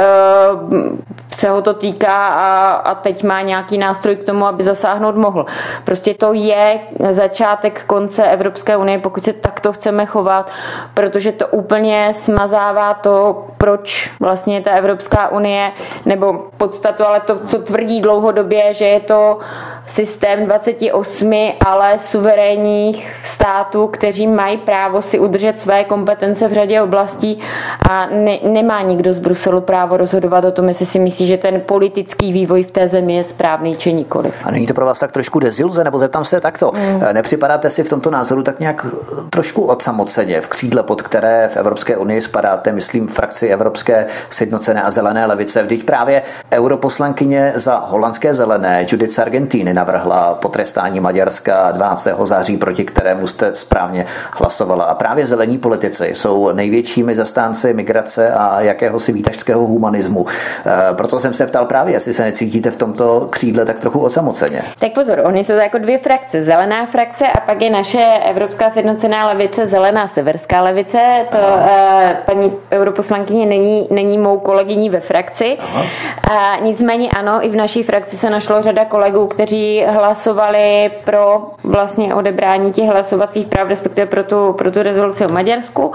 [1.35, 5.45] se ho to týká a, a teď má nějaký nástroj k tomu, aby zasáhnout mohl.
[5.83, 10.51] Prostě to je začátek konce Evropské unie, pokud se takto chceme chovat,
[10.93, 13.80] protože to úplně smazává to, proč
[14.19, 15.71] vlastně ta Evropská unie,
[16.05, 19.39] nebo podstatu, ale to, co tvrdí dlouhodobě, že je to
[19.87, 27.39] systém 28, ale suverénních států, kteří mají právo si udržet své kompetence v řadě oblastí
[27.89, 31.61] a ne, nemá nikdo z Bruselu právo rozhodovat o tom, jestli si myslí, že ten
[31.61, 34.33] politický vývoj v té zemi je správný či nikoliv.
[34.43, 36.71] A není to pro vás tak trošku dezilze, nebo zeptám se takto.
[36.75, 37.03] Mm.
[37.11, 38.85] Nepřipadáte si v tomto názoru tak nějak
[39.29, 43.70] trošku odsamoceně v křídle, pod které v Evropské unii spadáte, myslím, frakci Evropské
[44.29, 45.63] sjednocené a zelené levice.
[45.63, 52.07] Vždyť právě europoslankyně za holandské zelené Judith Argentíny navrhla potrestání Maďarska 12.
[52.23, 54.83] září, proti kterému jste správně hlasovala.
[54.85, 60.25] A právě zelení politici jsou největšími zastánci migrace a jakéhosi výtažského humanismu.
[60.91, 64.63] E, proto jsem se ptal právě, jestli se necítíte v tomto křídle tak trochu osamoceně.
[64.79, 66.41] Tak pozor, oni jsou jako dvě frakce.
[66.43, 71.25] Zelená frakce a pak je naše Evropská sjednocená levice, zelená severská levice.
[71.31, 71.63] To uh,
[72.25, 75.57] paní europoslankyně není, není mou kolegyní ve frakci.
[75.59, 75.83] Aha.
[76.31, 82.15] A nicméně ano, i v naší frakci se našlo řada kolegů, kteří hlasovali pro vlastně
[82.15, 85.93] odebrání těch hlasovacích práv, respektive pro tu, pro tu rezoluci o Maďarsku.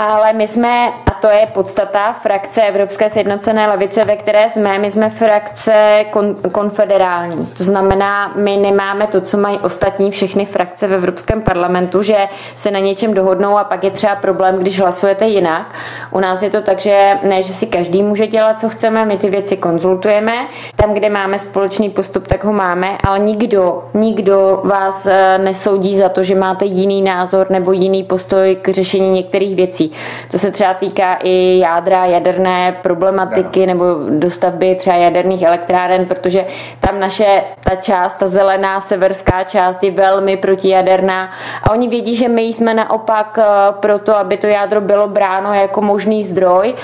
[0.00, 4.90] Ale my jsme, a to je podstata frakce Evropské sjednocené levice, ve které jsme, my
[4.90, 7.46] jsme frakce kon, konfederální.
[7.46, 12.16] To znamená, my nemáme to, co mají ostatní všechny frakce v Evropském parlamentu, že
[12.56, 15.74] se na něčem dohodnou a pak je třeba problém, když hlasujete jinak.
[16.10, 19.18] U nás je to tak, že ne, že si každý může dělat, co chceme, my
[19.18, 20.32] ty věci konzultujeme.
[20.76, 26.08] Tam, kde máme společný postup, tak ho máme, ale nikdo, nikdo vás eh, nesoudí za
[26.08, 29.81] to, že máte jiný názor nebo jiný postoj k řešení některých věcí.
[30.30, 36.46] To se třeba týká i jádra, jaderné problematiky nebo dostavby třeba jaderných elektráren, protože
[36.80, 41.30] tam naše ta část, ta zelená severská část je velmi protijaderná
[41.62, 43.44] a oni vědí, že my jsme naopak eh,
[43.80, 46.74] proto, aby to jádro bylo bráno jako možný zdroj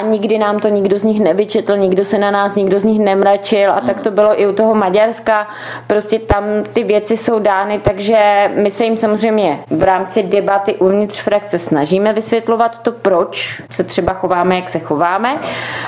[0.00, 3.00] a nikdy nám to nikdo z nich nevyčetl, nikdo se na nás, nikdo z nich
[3.00, 5.48] nemračil a tak to bylo i u toho Maďarska.
[5.86, 11.20] Prostě tam ty věci jsou dány, takže my se jim samozřejmě v rámci debaty uvnitř
[11.20, 15.38] frakce snažíme vysvětlit, vysvětlovat to, proč se třeba chováme, jak se chováme.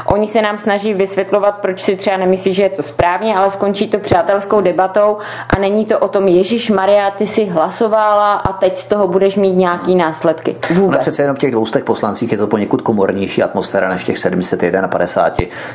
[0.07, 3.89] Oni se nám snaží vysvětlovat, proč si třeba nemyslí, že je to správně, ale skončí
[3.89, 5.19] to přátelskou debatou
[5.51, 9.37] a není to o tom, Ježíš Maria, ty si hlasovala a teď z toho budeš
[9.37, 10.57] mít nějaký následky.
[10.75, 10.93] Vůbec.
[10.93, 14.89] No přece jenom v těch dvoustech poslancích je to poněkud komornější atmosféra než těch 751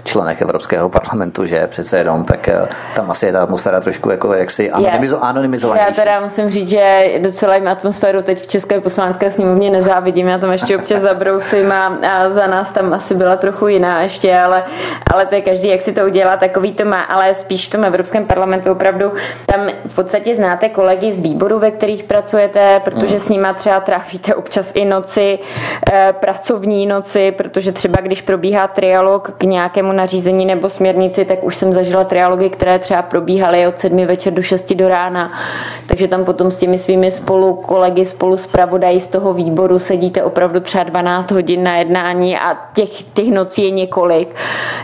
[0.04, 4.34] členech Evropského parlamentu, že přece jenom, tak eh, tam asi je ta atmosféra trošku jako
[4.34, 5.90] jaksi anonymizo, anonymizovanější.
[5.90, 10.38] Já teda musím říct, že docela jim atmosféru teď v České poslanecké sněmovně nezávidím, já
[10.38, 14.64] tam ještě občas zabrousím a, a za nás tam asi byla trochu jiná ještě, ale,
[15.14, 17.84] ale to je každý, jak si to udělá, takový to má, ale spíš v tom
[17.84, 19.12] Evropském parlamentu opravdu
[19.46, 24.36] tam v podstatě znáte kolegy z výboru, ve kterých pracujete, protože s nima třeba trávíte
[24.36, 25.40] občas i noci,
[25.92, 31.56] eh, pracovní noci, protože třeba když probíhá trialog k nějakému nařízení nebo směrnici, tak už
[31.56, 35.32] jsem zažila trialogy, které třeba probíhaly od sedmi večer do 6 do rána,
[35.88, 40.24] takže tam potom s těmi svými spolu kolegy, spolu zpravodají z toho výboru sedíte
[40.56, 44.36] opravdu třeba 12 hodin na jednání a těch, těch nocí je několik.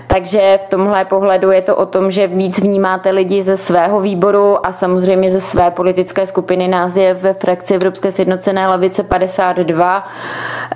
[0.08, 4.66] Takže v tomhle pohledu je to o tom, že víc vnímáte lidi ze svého výboru
[4.66, 6.68] a samozřejmě ze své politické skupiny.
[6.68, 10.08] Nás je ve frakci Evropské sjednocené levice 52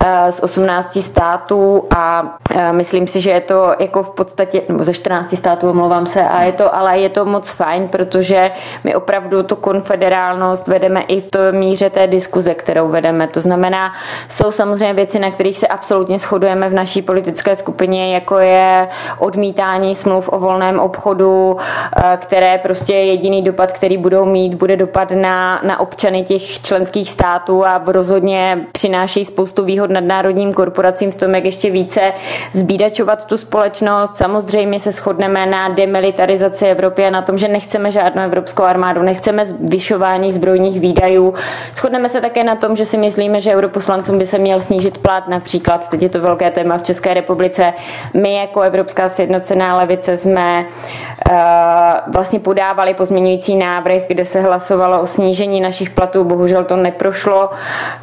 [0.05, 4.83] eh, z 18 států a eh, myslím si, že je to jako v podstatě, nebo
[4.83, 8.51] ze 14 států, omlouvám se, a je to, ale je to moc fajn, protože
[8.83, 13.27] my opravdu tu konfederálnost vedeme i v té míře té diskuze, kterou vedeme.
[13.27, 13.93] To znamená,
[14.29, 18.87] jsou samozřejmě věci, na kterých se absolutně shodujeme v naší politické skupině, jako je
[19.19, 25.11] odmítání smluv o volném obchodu, eh, které prostě jediný dopad, který budou mít, bude dopad
[25.11, 31.35] na, na občany těch členských států a rozhodně přináší spoustu výhod nadnárodním korporacím v tom,
[31.35, 32.13] jak ještě více
[32.53, 34.17] zbídačovat tu společnost.
[34.17, 39.45] Samozřejmě se shodneme na demilitarizaci Evropy a na tom, že nechceme žádnou evropskou armádu, nechceme
[39.45, 41.33] zvyšování zbrojních výdajů.
[41.75, 45.27] Shodneme se také na tom, že si myslíme, že europoslancům by se měl snížit plat
[45.27, 45.89] například.
[45.89, 47.73] Teď je to velké téma v České republice.
[48.13, 51.35] My jako Evropská sjednocená levice jsme uh,
[52.13, 56.23] vlastně podávali pozměňující návrh, kde se hlasovalo o snížení našich platů.
[56.23, 57.49] Bohužel to neprošlo.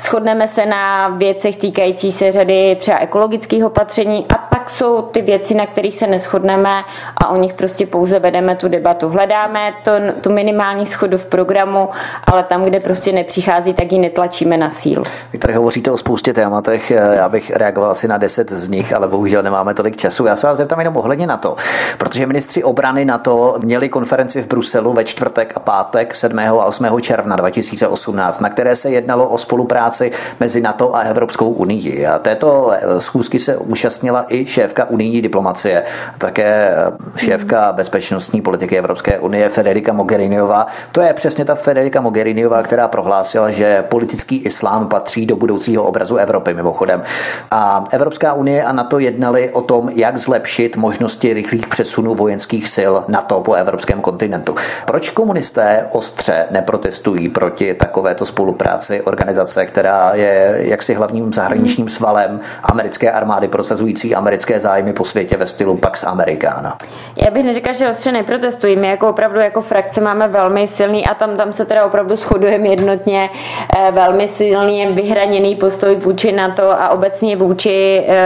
[0.00, 5.54] Shodneme se na věcech týkající se řady třeba ekologických opatření a pak jsou ty věci,
[5.54, 6.82] na kterých se neschodneme
[7.16, 9.08] a o nich prostě pouze vedeme tu debatu.
[9.08, 11.88] Hledáme to, tu minimální schodu v programu,
[12.32, 15.02] ale tam, kde prostě nepřichází, tak ji netlačíme na sílu.
[15.32, 19.08] Vy tady hovoříte o spoustě tématech, já bych reagoval asi na deset z nich, ale
[19.08, 20.26] bohužel nemáme tolik času.
[20.26, 21.56] Já se vás zeptám jenom ohledně na to,
[21.98, 26.38] protože ministři obrany na to měli konferenci v Bruselu ve čtvrtek a pátek 7.
[26.38, 27.00] a 8.
[27.00, 32.06] června 2018, na které se jednalo o spolupráci mezi NATO a Evropskou unii.
[32.06, 35.82] A této eh, schůzky se účastnila i šéfka unijní diplomacie,
[36.18, 40.66] také eh, šéfka bezpečnostní politiky Evropské unie Federica Mogheriniová.
[40.92, 46.16] To je přesně ta Federica Mogheriniová, která prohlásila, že politický islám patří do budoucího obrazu
[46.16, 47.02] Evropy mimochodem.
[47.50, 52.92] A Evropská unie a NATO jednali o tom, jak zlepšit možnosti rychlých přesunů vojenských sil
[53.08, 54.54] NATO po evropském kontinentu.
[54.86, 63.10] Proč komunisté ostře neprotestují proti takovéto spolupráci organizace, která je jaksi hlavním zahraničním svalem americké
[63.12, 66.78] armády prosazující americké zájmy po světě ve stylu Pax Americana?
[67.16, 68.76] Já bych neřekla, že ostře neprotestují.
[68.76, 72.68] My jako opravdu jako frakce máme velmi silný a tam, tam se teda opravdu shodujeme
[72.68, 73.30] jednotně
[73.78, 78.16] eh, velmi silný vyhraněný postoj vůči NATO a obecně vůči eh,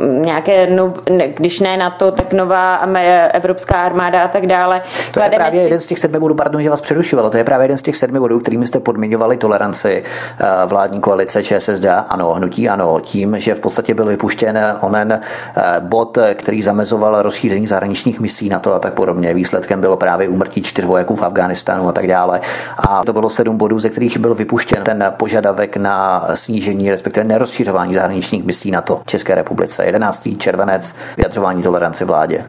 [0.00, 0.92] nějaké, nov,
[1.36, 2.76] když ne NATO, tak nová
[3.32, 4.82] evropská armáda a tak dále.
[5.12, 5.64] To je právě si...
[5.64, 7.96] jeden z těch sedmi bodů, pardon, že vás přerušovalo, to je právě jeden z těch
[7.96, 13.54] sedmi bodů, kterými jste podmiňovali toleranci eh, vládní koalice ČSSD, ano, hnutí ano, tím, že
[13.54, 15.20] v podstatě byl vypuštěn onen eh,
[15.80, 19.34] bod, který zamezoval rozšíření zahraničních misí na to a tak podobně.
[19.34, 22.40] Výsledkem bylo právě úmrtí čtyř vojáků v Afghánistánu a tak dále.
[22.78, 27.94] A to bylo sedm bodů, ze kterých byl vypuštěn ten požadavek na snížení, respektive nerozšiřování
[27.94, 29.84] zahraničních misí na to České republice.
[29.84, 30.28] 11.
[30.38, 32.44] červenec vyjadřování toleranci vládě.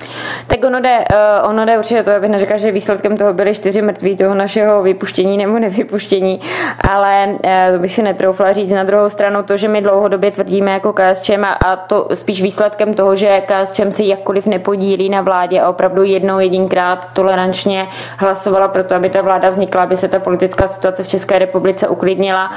[0.48, 3.82] Tak ono jde, uh, ono jde určitě to, abych neřekla, že výsledkem toho byly čtyři
[3.82, 6.42] mrtví toho našeho vypuštění nebo nevypuštění,
[6.90, 7.36] ale
[7.74, 8.70] to bych si netroufla říct.
[8.70, 13.16] Na druhou stranu to, že my dlouhodobě tvrdíme jako KSČM a to spíš výsledkem toho,
[13.16, 18.96] že KSČM si jakkoliv nepodílí na vládě a opravdu jednou jedinkrát tolerančně hlasovala pro to,
[18.96, 22.52] aby ta vláda vznikla, aby se ta politická situace v České republice uklidnila,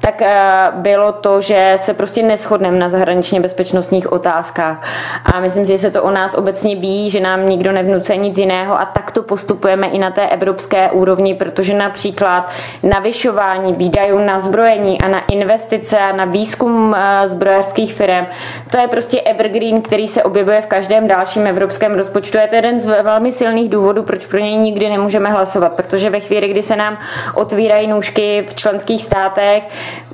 [0.00, 4.88] tak uh, bylo to, že se prostě neschodneme na zahraničně bezpečnostních otázkách.
[5.24, 8.38] A myslím si, že se to o nás obecně ví, že nám nikdo nevnuce nic
[8.38, 12.50] jiného a tak to postupujeme i na té evropské úrovni, protože například
[12.82, 18.26] navyšování výdajů na zbrojení a na investice a na výzkum eh, zbrojařských firm,
[18.70, 22.38] to je prostě evergreen termín, který se objevuje v každém dalším evropském rozpočtu.
[22.38, 26.20] Je to jeden z velmi silných důvodů, proč pro něj nikdy nemůžeme hlasovat, protože ve
[26.20, 26.98] chvíli, kdy se nám
[27.34, 29.62] otvírají nůžky v členských státech,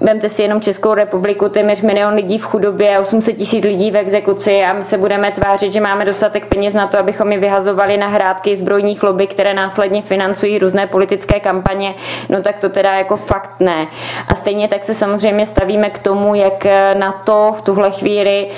[0.00, 4.62] vemte si jenom Českou republiku, téměř milion lidí v chudobě, 800 tisíc lidí v exekuci
[4.62, 8.08] a my se budeme tvářit, že máme dostatek peněz na to, abychom je vyhazovali na
[8.08, 11.94] hrádky zbrojních lobby, které následně financují různé politické kampaně,
[12.28, 13.86] no tak to teda jako fakt ne.
[14.28, 18.50] A stejně tak se samozřejmě stavíme k tomu, jak na to v tuhle chvíli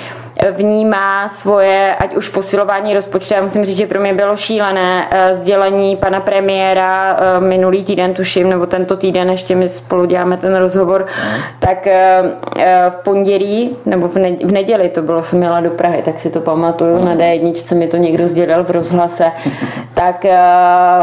[0.51, 3.33] vnímá svoje, ať už posilování rozpočtu.
[3.33, 8.13] Já musím říct, že pro mě bylo šílené eh, sdělení pana premiéra eh, minulý týden,
[8.13, 11.05] tuším, nebo tento týden, ještě my spolu děláme ten rozhovor,
[11.59, 12.23] tak eh,
[12.89, 17.05] v pondělí, nebo v neděli to bylo, jsem jela do Prahy, tak si to pamatuju,
[17.05, 19.31] na D1 mi to někdo sdělil v rozhlase,
[19.93, 20.25] tak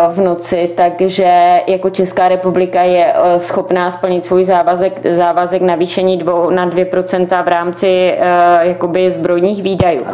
[0.09, 6.69] v noci, takže jako Česká republika je schopná splnit svůj závazek, závazek navýšení dvou, na
[6.69, 8.15] 2% v rámci
[8.61, 10.07] jakoby zbrojních výdajů.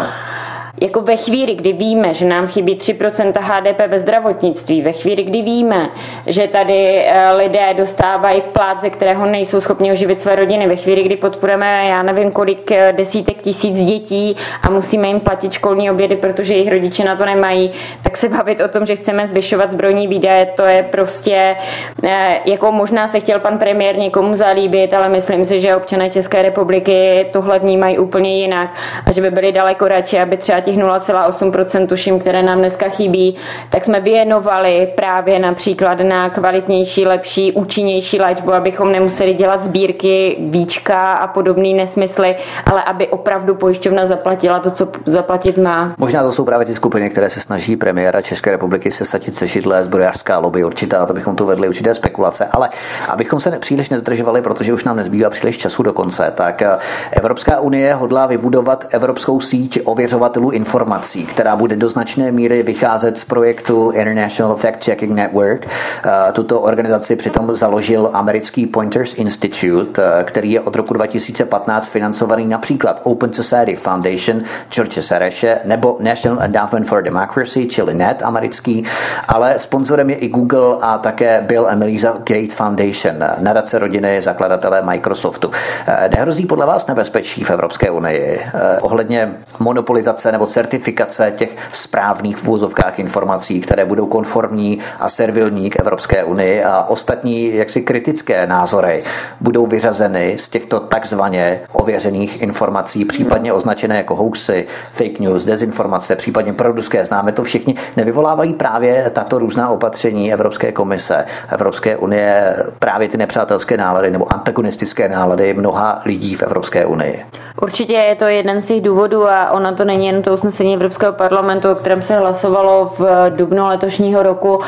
[0.80, 5.42] Jako ve chvíli, kdy víme, že nám chybí 3% HDP ve zdravotnictví, ve chvíli, kdy
[5.42, 5.90] víme,
[6.26, 11.02] že tady eh, lidé dostávají plát, ze kterého nejsou schopni oživit své rodiny, ve chvíli,
[11.02, 16.16] kdy podporujeme, já nevím, kolik eh, desítek tisíc dětí a musíme jim platit školní obědy,
[16.16, 17.70] protože jejich rodiče na to nemají,
[18.02, 21.56] tak se bavit o tom, že chceme zvyšovat zbrojní výdaje, to je prostě,
[22.04, 26.42] eh, jako možná se chtěl pan premiér někomu zalíbit, ale myslím si, že občané České
[26.42, 28.70] republiky tohle vnímají úplně jinak
[29.06, 33.36] a že by byli daleko radši, aby třeba těch 0,8% tuším, které nám dneska chybí,
[33.70, 41.12] tak jsme věnovali právě například na kvalitnější, lepší, účinnější léčbu, abychom nemuseli dělat sbírky, víčka
[41.14, 45.94] a podobné nesmysly, ale aby opravdu pojišťovna zaplatila to, co zaplatit má.
[45.98, 49.46] Možná to jsou právě ty skupiny, které se snaží premiéra České republiky se statit se
[49.46, 52.70] židle, zbrojařská lobby určitá, to bychom tu vedli určité spekulace, ale
[53.08, 56.62] abychom se příliš nezdržovali, protože už nám nezbývá příliš času do konce, tak
[57.10, 63.24] Evropská unie hodlá vybudovat evropskou síť ověřovatelů informací, která bude do značné míry vycházet z
[63.24, 65.66] projektu International Fact Checking Network.
[65.66, 72.46] Eh, tuto organizaci přitom založil americký Pointers Institute, eh, který je od roku 2015 financovaný
[72.46, 78.86] například Open Society Foundation George Sereše nebo National Endowment for Democracy, čili NET americký,
[79.28, 84.82] ale sponzorem je i Google a také Bill and Melissa Gates Foundation, nadace rodiny zakladatele
[84.82, 85.50] Microsoftu.
[85.86, 88.40] Eh, nehrozí podle vás nebezpečí v Evropské unii
[88.80, 95.80] ohledně monopolizace nebo certifikace těch správných v úzovkách informací, které budou konformní a servilní k
[95.80, 99.04] Evropské unii a ostatní jaksi kritické názory
[99.40, 106.52] budou vyřazeny z těchto takzvaně ověřených informací, případně označené jako hoaxy, fake news, dezinformace, případně
[106.52, 113.16] produské, známe to všichni, nevyvolávají právě tato různá opatření Evropské komise, Evropské unie, právě ty
[113.16, 117.24] nepřátelské nálady nebo antagonistické nálady mnoha lidí v Evropské unii.
[117.62, 121.12] Určitě je to jeden z těch důvodů a ono to není jen to usnesení Evropského
[121.12, 124.58] parlamentu, o kterém se hlasovalo v dubnu letošního roku,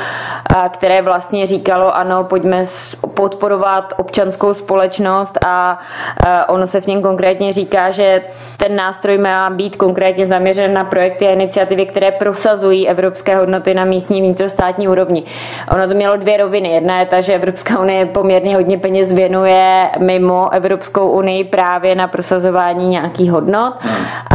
[0.56, 2.64] a které vlastně říkalo, ano, pojďme
[3.14, 5.78] podporovat občanskou společnost a
[6.48, 8.22] ono se v něm konkrétně říká, že
[8.56, 13.84] ten nástroj má být konkrétně zaměřen na projekty a iniciativy, které prosazují evropské hodnoty na
[13.84, 15.22] místní vnitrostátní úrovni.
[15.72, 16.68] Ono to mělo dvě roviny.
[16.68, 22.08] Jedna je ta, že Evropská unie poměrně hodně peněz věnuje mimo Evropskou unii právě na
[22.08, 23.74] prosazování nějakých hodnot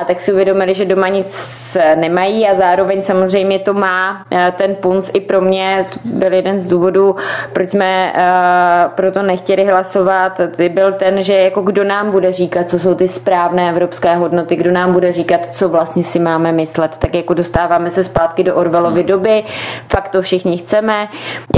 [0.02, 4.76] a tak si uvědomili, že doma nic nemají a zároveň samozřejmě to má eh, ten
[4.76, 7.16] punc i pro mě, to byl jeden z důvodů,
[7.54, 12.80] proč jsme uh, proto nechtěli hlasovat, byl ten, že jako kdo nám bude říkat, co
[12.80, 17.16] jsou ty správné evropské hodnoty, kdo nám bude říkat, co vlastně si máme myslet, tak
[17.16, 19.08] jako dostáváme se zpátky do Orvelovy hmm.
[19.08, 19.44] doby,
[19.88, 21.08] fakt to všichni chceme.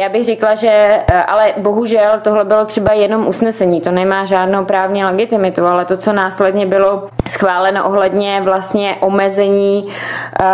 [0.02, 4.66] Já bych řekla, že, eh, ale bohužel tohle bylo třeba jenom usnesení, to nemá žádnou
[4.66, 10.46] právní legitimitu, ale to, co následně bylo schváleno ohledně vlastně omezení uh, uh,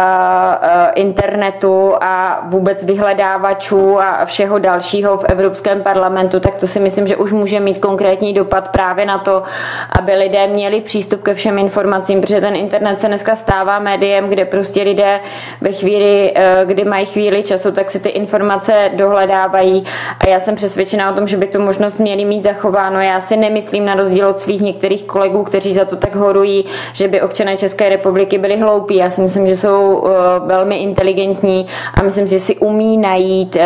[0.96, 7.16] internetu a vůbec vyhledávačů a všeho dalšího v Evropském parlamentu, tak to si myslím, že
[7.16, 9.44] už může mít konkrétní dopad právě na to,
[10.00, 14.46] aby lidé měli přístup ke všem informacím, protože ten internet se dneska stává médiem, kde
[14.46, 15.20] prostě lidé
[15.62, 19.84] ve chvíli, uh, kdy mají chvíli času, tak si ty informace dohledávají
[20.20, 23.02] a já jsem přesvědčená o tom, že by tu možnost měli mít zachováno.
[23.02, 27.08] Já si nemyslím na rozdíl od svých některých kolegů, kteří za to tak horují, že
[27.08, 28.96] by občané České republiky byli hloupí hloupí.
[28.96, 30.04] Já si myslím, že jsou
[30.46, 33.58] velmi inteligentní a myslím, že si umí najít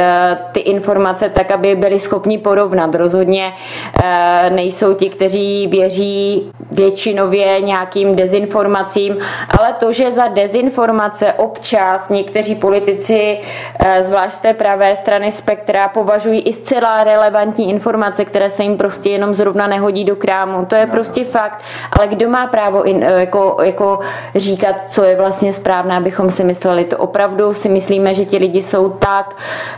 [0.51, 2.95] ty informace tak, aby byli schopni porovnat.
[2.95, 3.53] Rozhodně
[4.49, 6.43] nejsou ti, kteří věří
[6.77, 9.17] většinově nějakým dezinformacím,
[9.59, 13.39] ale to, že za dezinformace občas někteří politici,
[14.01, 19.09] zvlášť z té pravé strany spektra, považují i zcela relevantní informace, které se jim prostě
[19.09, 20.65] jenom zrovna nehodí do krámu.
[20.65, 20.91] To je no.
[20.91, 21.61] prostě fakt.
[21.97, 23.99] Ale kdo má právo in, jako, jako
[24.35, 28.61] říkat, co je vlastně správné, abychom si mysleli, to opravdu si myslíme, že ti lidi
[28.61, 29.35] jsou tak,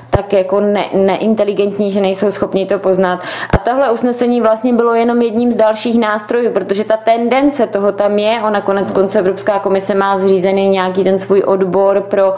[0.09, 3.23] tak jako ne, neinteligentní, že nejsou schopni to poznat.
[3.49, 8.19] A tohle usnesení vlastně bylo jenom jedním z dalších nástrojů, protože ta tendence toho tam
[8.19, 8.41] je.
[8.41, 12.35] Ona konec konců Evropská komise má zřízený nějaký ten svůj odbor pro,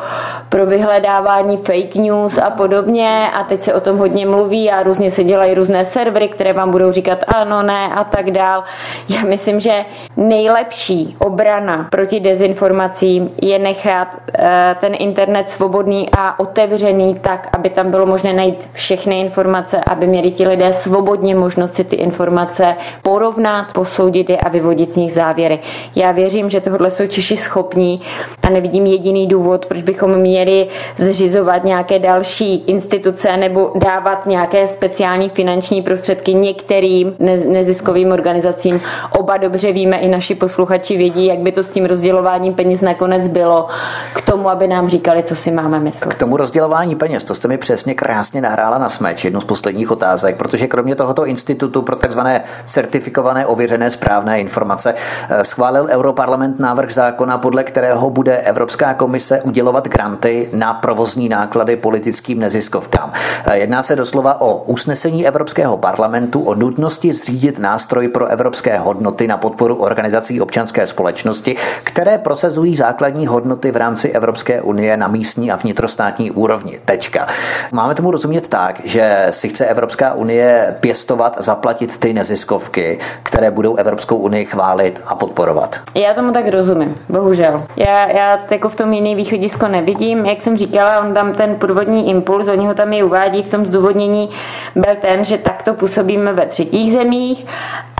[0.49, 5.11] pro vyhledávání fake news a podobně a teď se o tom hodně mluví a různě
[5.11, 8.63] se dělají různé servery, které vám budou říkat ano, ne a tak dál.
[9.09, 9.85] Já myslím, že
[10.17, 17.91] nejlepší obrana proti dezinformacím je nechat eh, ten internet svobodný a otevřený tak, aby tam
[17.91, 23.73] bylo možné najít všechny informace, aby měli ti lidé svobodně možnost si ty informace porovnat,
[23.73, 25.59] posoudit je a vyvodit z nich závěry.
[25.95, 28.01] Já věřím, že tohle jsou Češi schopní
[28.43, 35.29] a nevidím jediný důvod, proč bychom měli zřizovat nějaké další instituce nebo dávat nějaké speciální
[35.29, 37.15] finanční prostředky některým
[37.49, 38.81] neziskovým organizacím.
[39.19, 43.27] Oba dobře víme, i naši posluchači vědí, jak by to s tím rozdělováním peněz nakonec
[43.27, 43.67] bylo
[44.13, 46.13] k tomu, aby nám říkali, co si máme myslet.
[46.13, 49.91] K tomu rozdělování peněz, to jste mi přesně krásně nahrála na smeč, jednu z posledních
[49.91, 56.93] otázek, protože kromě tohoto institutu pro takzvané certifikované, ověřené, správné informace eh, schválil Europarlament návrh
[56.93, 63.13] zákona, podle kterého bude Evropská komise udělovat granty na provozní náklady politickým neziskovkám.
[63.45, 69.27] Eh, jedná se doslova o usnesení Evropského parlamentu o nutnosti zřídit nástroj pro evropské hodnoty
[69.27, 75.51] na podporu organizací občanské společnosti, které prosazují základní hodnoty v rámci Evropské unie na místní
[75.51, 76.79] a vnitrostátní úrovni.
[76.85, 77.27] Tečka.
[77.71, 83.75] Máme tomu rozumět tak, že si chce Evropská unie pěstovat, zaplatit ty neziskovky, které budou
[83.75, 85.79] Evropskou unii chválit a podporovat.
[85.95, 87.63] Já tomu tak rozumím, bohužel.
[87.77, 90.25] Já, já jako v tom jiný východisko nevidím.
[90.25, 93.65] Jak jsem říkala, on tam ten původní impuls, oni ho tam i uvádí v tom
[93.65, 94.29] zdůvodnění,
[94.75, 97.45] byl ten, že takto působíme ve třetích zemích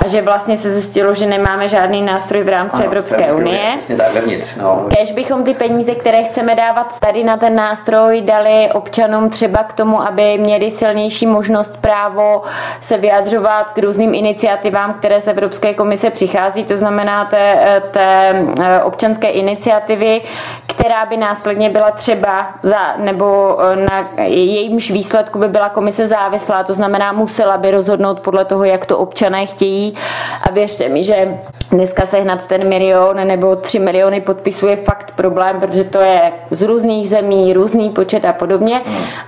[0.06, 3.60] a že vlastně se zjistilo, že nemáme žádný nástroj v rámci ano, Evropské unie.
[3.78, 4.56] Přesně tak vevnitř.
[4.56, 4.86] No.
[4.98, 9.74] Kež bychom ty peníze, které chceme dávat tady na ten nástroj, dali občanům třeba k
[9.74, 12.42] tomu, aby měli silnější možnost právo
[12.82, 18.84] se vyjadřovat k různým iniciativám, které z Evropské komise přichází, to znamená té, té eh,
[18.84, 20.22] občanské iniciativy,
[20.68, 26.64] která by následně byla třeba za, nebo eh, na jejímž výsledku by byla komise závislá,
[26.64, 29.94] to znamená musela by rozhodnout podle toho, jak to občané chtějí.
[30.48, 31.38] A věřte mi, že
[31.72, 36.62] dneska sehnat ten milion nebo tři miliony podpisů je fakt problém, protože to je z
[36.62, 38.82] různých zemí, různý počet a podobně.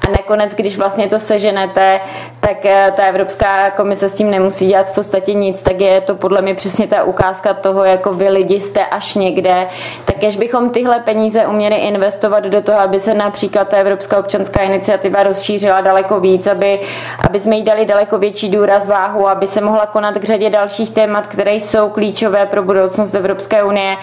[0.08, 2.00] A nakonec, když vlastně to seženete,
[2.40, 6.16] tak eh, ta Evropská komise s tím nemusí dělat v podstatě nic, tak je to
[6.16, 9.68] podle mě přesně ta ukázka toho, jako vy lidi jste až někde,
[10.06, 14.62] tak když bychom tyhle peníze uměli investovat do toho, aby se například ta Evropská občanská
[14.62, 16.80] iniciativa rozšířila daleko víc, aby,
[17.28, 20.90] aby jsme jí dali daleko větší důraz váhu, aby se mohla konat k řadě dalších
[20.90, 23.98] témat, které jsou klíčové pro budoucnost Evropské unie.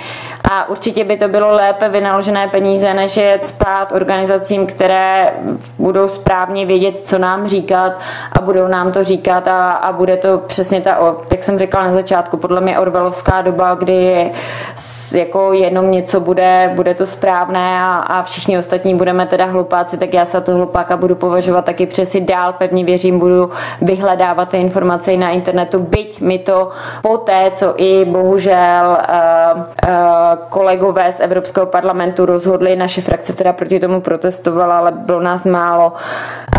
[0.50, 5.32] A určitě by to bylo lépe vynaložené peníze, než je spát organizacím, které
[5.78, 7.92] budou správně vědět, co nám říkat
[8.32, 10.98] a budou nám to říkat a, a bude to přesně ta,
[11.30, 14.30] jak jsem řekla na začátku, podle mě Orvelovská doba, kdy
[15.12, 20.14] jako jenom něco bude, bude to správné a, a všichni ostatní budeme teda hlupáci, tak
[20.14, 23.50] já se to hlupáka budu považovat taky přesi dál, pevně věřím, budu
[23.82, 26.70] vyhledávat ty informace na internetu, byť mi to
[27.02, 29.68] poté, co i bohužel uh, uh,
[30.48, 35.92] kolegové z Evropského parlamentu rozhodli, naše frakce teda proti tomu protestovala, ale bylo nás málo,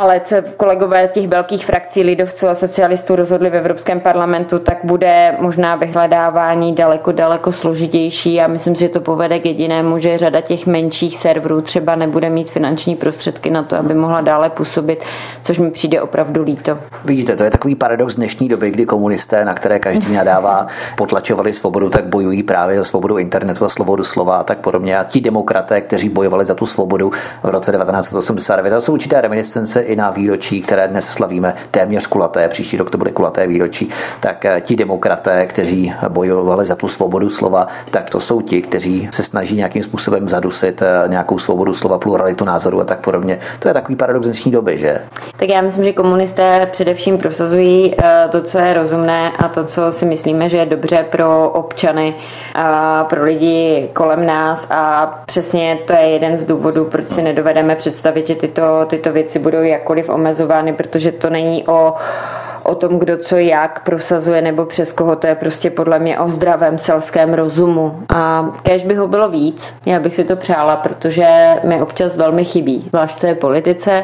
[0.02, 5.36] ale co kolegové těch velkých frakcí lidovců a socialistů rozhodli v Evropském parlamentu, tak bude
[5.40, 10.42] možná vyhledávání daleko, daleko složitější a myslím si, že to povede k jedinému, že řada
[10.42, 15.04] těch menších serverů třeba nebude mít finanční prostředky na to, aby mohla dále působit,
[15.44, 16.78] což mi přijde opravdu líto.
[17.06, 20.68] Vidíte, to je takový paradox dnešní doby, kdy komunisté, na které každý nadává,
[20.98, 24.98] potlačovali svobodu, tak bojují právě za svobodu internetu a svobodu slova a tak podobně.
[24.98, 27.12] A ti demokraté, kteří bojovali za tu svobodu
[27.44, 32.50] v roce 1989, to jsou určité reminiscence i na výročí, které dnes slavíme téměř kulaté,
[32.50, 35.71] příští rok to bude kulaté výročí, tak eh, ti demokraté, kteří
[36.10, 40.82] bojovali za tu svobodu slova, tak to jsou ti, kteří se snaží nějakým způsobem zadusit
[40.82, 43.40] eh, nějakou svobodu slova, pluralitu názoru a tak podobně.
[43.60, 45.02] To je takový paradox dnešní doby, že?
[45.38, 49.92] Tak já myslím, že komunisté především prosazují eh, to, co je rozumné a to, co
[49.92, 52.16] si myslíme, že je dobře pro občany,
[52.56, 57.76] a pro lidi kolem nás a přesně to je jeden z důvodů, proč si nedovedeme
[57.76, 61.94] představit, že tyto, tyto věci budou jakkoliv omezovány, protože to není o
[62.64, 66.30] o tom, kdo co jak prosazuje nebo přes koho, to je prostě podle mě o
[66.30, 68.04] zdravém selském rozumu.
[68.10, 72.46] A kež by ho bylo víc, já bych si to přála, protože mi občas velmi
[72.46, 74.04] chybí, zvlášť v politice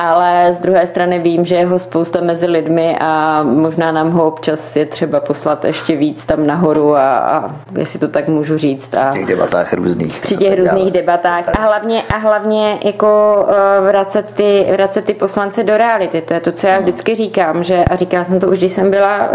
[0.00, 4.24] ale z druhé strany vím, že je ho spousta mezi lidmi a možná nám ho
[4.24, 8.94] občas je třeba poslat ještě víc tam nahoru a, a jestli to tak můžu říct.
[8.94, 10.20] A při těch debatách různých.
[10.20, 15.62] Při těch různých debatách a hlavně, a hlavně jako uh, vracet ty, vracet ty poslance
[15.62, 16.20] do reality.
[16.20, 16.82] To je to, co já hmm.
[16.82, 19.26] vždycky říkám, že a říkala jsem to už, když jsem byla uh,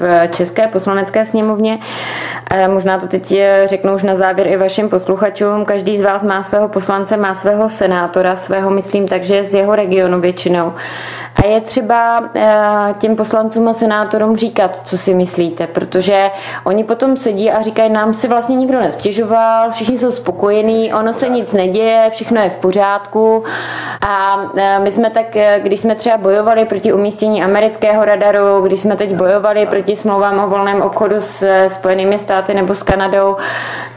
[0.00, 1.78] v České poslanecké sněmovně,
[2.68, 3.34] možná to teď
[3.64, 7.68] řeknu už na závěr i vašim posluchačům, každý z vás má svého poslance, má svého
[7.68, 10.72] senátora, svého myslím takže z jeho regionu regionu většinou.
[11.36, 16.30] A je třeba eh, těm poslancům a senátorům říkat, co si myslíte, protože
[16.64, 21.28] oni potom sedí a říkají, nám si vlastně nikdo nestěžoval, všichni jsou spokojení, ono se
[21.28, 23.44] nic neděje, všechno je v pořádku.
[24.08, 28.80] A eh, my jsme tak, eh, když jsme třeba bojovali proti umístění amerického radaru, když
[28.80, 33.36] jsme teď bojovali proti smlouvám o volném obchodu s Spojenými státy nebo s Kanadou,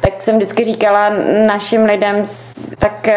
[0.02, 1.10] tak jsem vždycky říkala
[1.48, 2.24] našim lidem,
[2.80, 3.08] tak,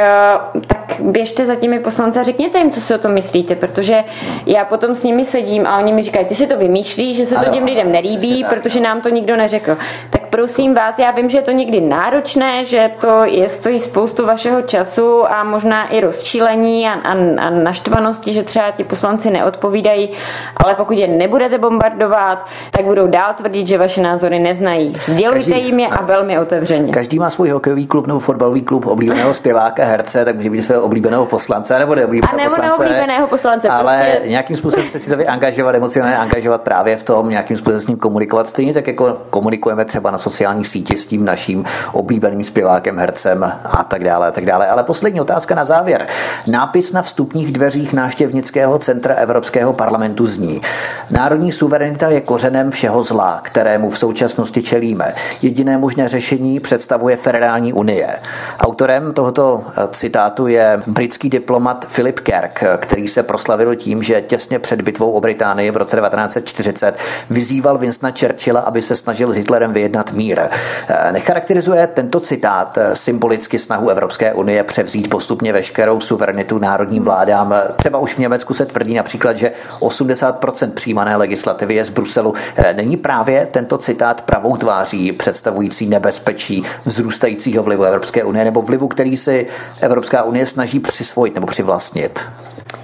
[1.01, 4.05] tak běžte za těmi poslanci a řekněte jim, co si o tom myslíte, protože
[4.47, 7.37] já potom s nimi sedím a oni mi říkají, ty si to vymýšlíš, že se
[7.37, 9.77] to těm lidem nelíbí, protože nám to nikdo neřekl.
[10.11, 14.27] Tak prosím vás, já vím, že je to někdy náročné, že to je, stojí spoustu
[14.27, 17.13] vašeho času a možná i rozčílení a, a,
[17.47, 20.11] a naštvanosti, že třeba ti poslanci neodpovídají,
[20.57, 24.97] ale pokud je nebudete bombardovat, tak budou dál tvrdit, že vaše názory neznají.
[25.07, 26.93] Sdělujte jim je a velmi otevřeně.
[26.93, 30.83] Každý má svůj hokejový klub nebo fotbalový klub oblíbeného zpěváka, herce, tak může být svého
[30.83, 32.83] oblíbeného poslance nebo neoblíbeného a nebo poslance.
[32.83, 33.69] neoblíbeného poslance.
[33.69, 34.29] Ale prostě...
[34.29, 37.99] nějakým způsobem se si to angažovat, emocionálně angažovat právě v tom, nějakým způsobem s ním
[37.99, 38.49] komunikovat.
[38.49, 43.85] Stejně tak jako komunikujeme třeba na sociální síti s tím naším oblíbeným zpěvákem, hercem a
[43.85, 44.69] tak dále, a tak dále.
[44.69, 46.07] Ale poslední otázka na závěr.
[46.47, 50.63] Nápis na vstupních dveřích náštěvnického centra Evropského parlamentu zní.
[51.11, 55.15] Národní suverenita je kořenem všeho zla, kterému v současnosti čelíme.
[55.43, 58.17] Jediné možné řešení představuje Federální unie.
[58.61, 64.83] Autorem tohoto citátu je britský diplomat Philip Kerk, který se proslavil tím, že těsně před
[64.83, 66.99] bitvou o Británii v roce 1940
[67.31, 70.41] vyzýval Winstona Churchilla, aby se snažil s Hitlerem vyjednat mír.
[70.41, 77.55] Eh, necharakterizuje tento citát eh, symbolicky snahu Evropské unie převzít postupně veškerou suverenitu národním vládám.
[77.77, 82.35] Třeba už v Německu se tvrdí například, že 80% přijímané legislativy je z Bruselu.
[82.57, 88.89] Eh, není právě tento citát pravou tváří představující nebezpečí vzrůstajícího vlivu Evropské unie nebo vlivu,
[88.89, 89.47] který si
[89.81, 92.25] Evropská unie snaží přisvojit nebo přivlastnit?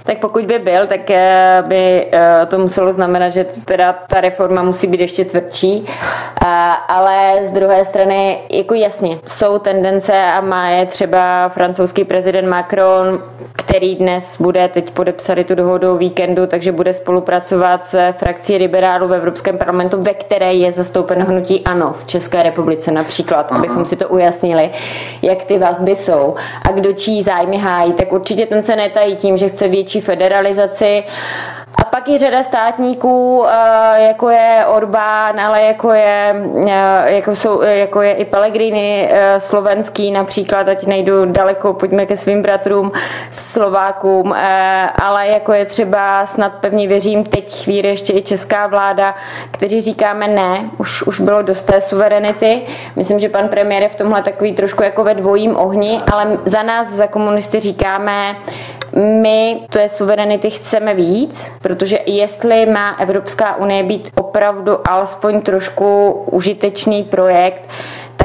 [0.03, 1.01] Tak pokud by byl, tak
[1.67, 2.07] by
[2.47, 5.85] to muselo znamenat, že teda ta reforma musí být ještě tvrdší,
[6.87, 13.23] ale z druhé strany, jako jasně, jsou tendence a má je třeba francouzský prezident Macron,
[13.55, 19.07] který dnes bude teď podepsat tu dohodu o víkendu, takže bude spolupracovat s frakcí liberálů
[19.07, 23.59] v Evropském parlamentu, ve které je zastoupeno hnutí ANO v České republice například, Aha.
[23.59, 24.69] abychom si to ujasnili,
[25.21, 26.35] jak ty vazby jsou
[26.69, 31.03] a kdo čí zájmy hájí, tak určitě ten se netají tím, že chce větší federalizaci
[31.81, 36.35] a pak je řada státníků, eh, jako je Orbán, ale jako je,
[36.67, 42.17] eh, jako jsou, jako je i Pellegrini eh, slovenský například, ať nejdu daleko, pojďme ke
[42.17, 42.91] svým bratrům
[43.31, 44.33] Slovákům,
[45.01, 49.15] ale jako je třeba snad pevně věřím teď chvíli ještě i česká vláda,
[49.51, 52.61] kteří říkáme ne, už, už bylo dost té suverenity.
[52.95, 56.63] Myslím, že pan premiér je v tomhle takový trošku jako ve dvojím ohni, ale za
[56.63, 58.35] nás, za komunisty říkáme,
[58.95, 66.11] my to je suverenity chceme víc, protože jestli má Evropská unie být opravdu alespoň trošku
[66.11, 67.69] užitečný projekt,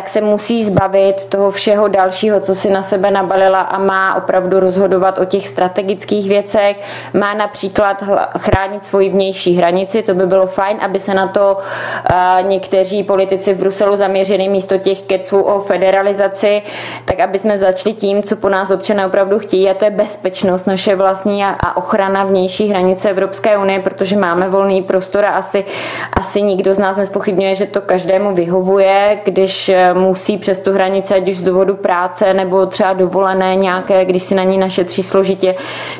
[0.02, 4.60] tak se musí zbavit toho všeho dalšího, co si na sebe nabalila a má opravdu
[4.60, 6.76] rozhodovat o těch strategických věcech.
[7.14, 8.04] Má například
[8.38, 13.54] chránit svoji vnější hranici, to by bylo fajn, aby se na to uh, někteří politici
[13.54, 16.62] v Bruselu zaměřili místo těch keců o federalizaci,
[17.04, 20.66] tak aby jsme začali tím, co po nás občané opravdu chtějí, a to je bezpečnost
[20.66, 25.64] naše vlastní a, a ochrana vnější hranice Evropské unie, protože máme volný prostor a asi,
[26.12, 31.28] asi nikdo z nás nespochybňuje, že to každému vyhovuje, když musí přes tu hranici, ať
[31.28, 35.54] už z důvodu práce nebo třeba dovolené nějaké, když si na ní našetří složitě,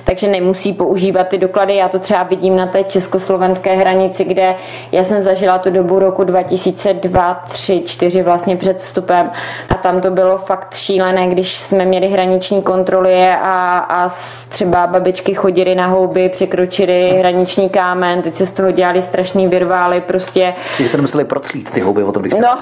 [0.05, 1.77] takže nemusí používat ty doklady.
[1.77, 4.55] Já to třeba vidím na té československé hranici, kde
[4.93, 9.31] já jsem zažila tu dobu roku 2002, 3, 4 vlastně před vstupem
[9.71, 14.09] a tam to bylo fakt šílené, když jsme měli hraniční kontroly a, a
[14.49, 20.01] třeba babičky chodily na houby, překročily hraniční kámen, teď se z toho dělali strašný virvály,
[20.01, 20.55] prostě.
[20.79, 22.59] Že jste museli proclít ty houby o tom, když no,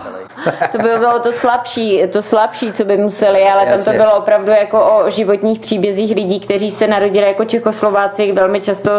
[0.72, 3.84] to by bylo to slabší, to slabší, co by museli, ale Jasně.
[3.84, 8.60] tam to bylo opravdu jako o životních příbězích lidí, kteří se narodili jako Čechoslováci, velmi
[8.60, 8.90] často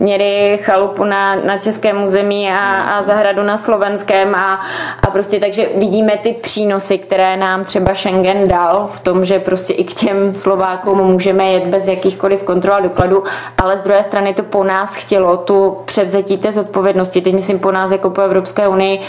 [0.00, 4.60] měli chalupu na, na českém území a, a zahradu na slovenském a,
[5.02, 9.72] a prostě takže vidíme ty přínosy, které nám třeba Schengen dal v tom, že prostě
[9.72, 13.24] i k těm Slovákům můžeme jet bez jakýchkoliv kontrol a dokladů,
[13.62, 17.72] ale z druhé strany to po nás chtělo tu převzetí té zodpovědnosti, teď myslím po
[17.72, 19.00] nás jako po Evropské unii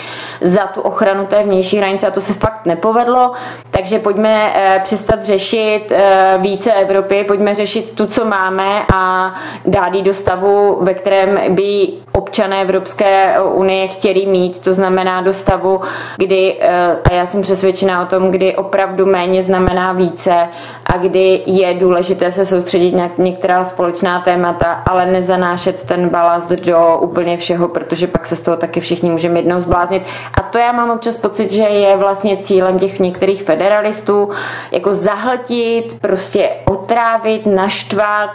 [0.42, 3.32] za tu ochranu té vnější hranice a to se fakt nepovedlo,
[3.72, 9.34] takže pojďme eh, přestat řešit eh, více Evropy, pojďme řešit tu, co máme a
[9.66, 15.34] dát ji do stavu, ve kterém by občané Evropské unie chtěli mít, to znamená do
[15.34, 15.82] stavu,
[16.18, 20.48] kdy, eh, a já jsem přesvědčená o tom, kdy opravdu méně znamená více
[20.86, 26.98] a kdy je důležité se soustředit na některá společná témata, ale nezanášet ten balast do
[27.02, 30.04] úplně všeho, protože pak se z toho taky všichni můžeme jednou zbláznit.
[30.34, 34.30] A to já mám občas pocit, že je vlastně cílem těch některých federalistů,
[34.72, 38.30] jako zahltit, prostě otrávit, naštvat,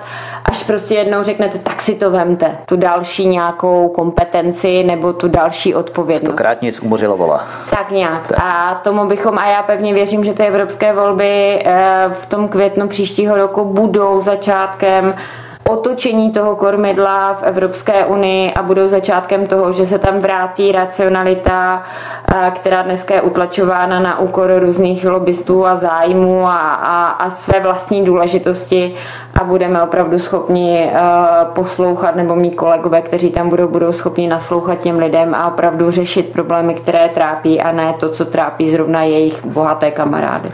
[0.45, 5.75] až prostě jednou řeknete, tak si to vemte, tu další nějakou kompetenci nebo tu další
[5.75, 6.25] odpovědnost.
[6.25, 7.47] Stokrát nic umořilo vola.
[7.71, 8.29] Tak nějak.
[8.29, 8.39] Tak.
[8.45, 12.89] A tomu bychom, a já pevně věřím, že ty evropské volby eh, v tom květnu
[12.89, 15.15] příštího roku budou začátkem
[15.69, 21.83] otočení toho kormidla v Evropské unii a budou začátkem toho, že se tam vrátí racionalita,
[22.55, 28.05] která dneska je utlačována na úkor různých lobbystů a zájmů a, a, a své vlastní
[28.05, 28.95] důležitosti
[29.41, 34.79] a budeme opravdu schopni uh, poslouchat, nebo mít kolegové, kteří tam budou, budou schopni naslouchat
[34.79, 39.47] těm lidem a opravdu řešit problémy, které trápí a ne to, co trápí zrovna jejich
[39.47, 40.51] bohaté kamarády.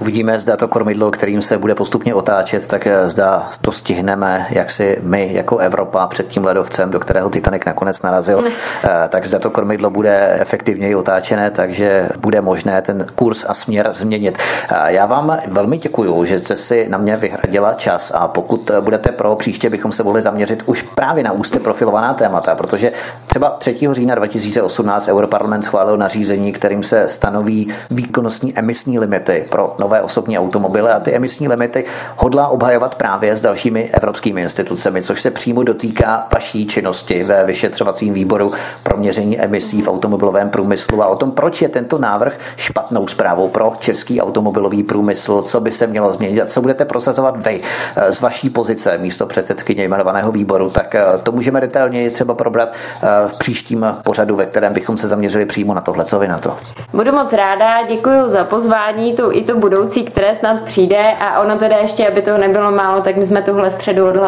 [0.00, 4.70] Uvidíme, zda to kormidlo, kterým se bude postupně otáčet, tak eh, zda to stihneme, jak
[4.70, 8.50] si my jako Evropa před tím ledovcem, do kterého Titanic nakonec narazil, ne.
[8.84, 13.88] Eh, tak zda to kormidlo bude efektivněji otáčené, takže bude možné ten kurz a směr
[13.92, 14.38] změnit.
[14.86, 19.36] Já vám velmi děkuji, že jste si na mě vyhradila čas a pokud budete pro,
[19.36, 22.92] příště bychom se mohli zaměřit už právě na úzce profilovaná témata, protože
[23.26, 23.76] třeba 3.
[23.92, 30.90] října 2018 Europarlament schválil nařízení, kterým se stanoví výkonnostní emisní limity pro nové osobní automobily
[30.90, 31.84] a ty emisní limity
[32.16, 38.14] hodlá obhajovat právě s dalšími evropskými institucemi, což se přímo dotýká vaší činnosti ve vyšetřovacím
[38.14, 38.52] výboru
[38.84, 43.48] pro měření emisí v automobilovém průmyslu a o tom, proč je tento návrh špatnou zprávou
[43.48, 47.60] pro český automobilový průmysl, co by se mělo změnit a co budete prosazovat vy
[48.10, 53.06] z vaší pozice místo předsedkyně jmenovaného výboru, tak eh, to můžeme detailněji třeba probrat eh,
[53.28, 56.04] v příštím pořadu, ve kterém bychom se zaměřili přímo na tohle.
[56.04, 56.56] Co vy na to?
[56.92, 61.56] Budu moc ráda, děkuji za pozvání, tu i to budoucí, které snad přijde a ono
[61.58, 64.25] teda ještě, aby to nebylo málo, tak my jsme tuhle středu odhlasovali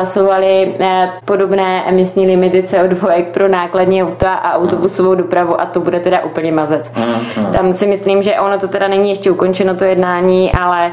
[0.81, 6.25] eh, podobné emisní limity CO2 pro nákladní auta a autobusovou dopravu a to bude teda
[6.25, 6.91] úplně mazet.
[6.97, 7.53] Mm.
[7.53, 10.93] Tam si myslím, že ono to teda není ještě ukončeno to jednání, ale,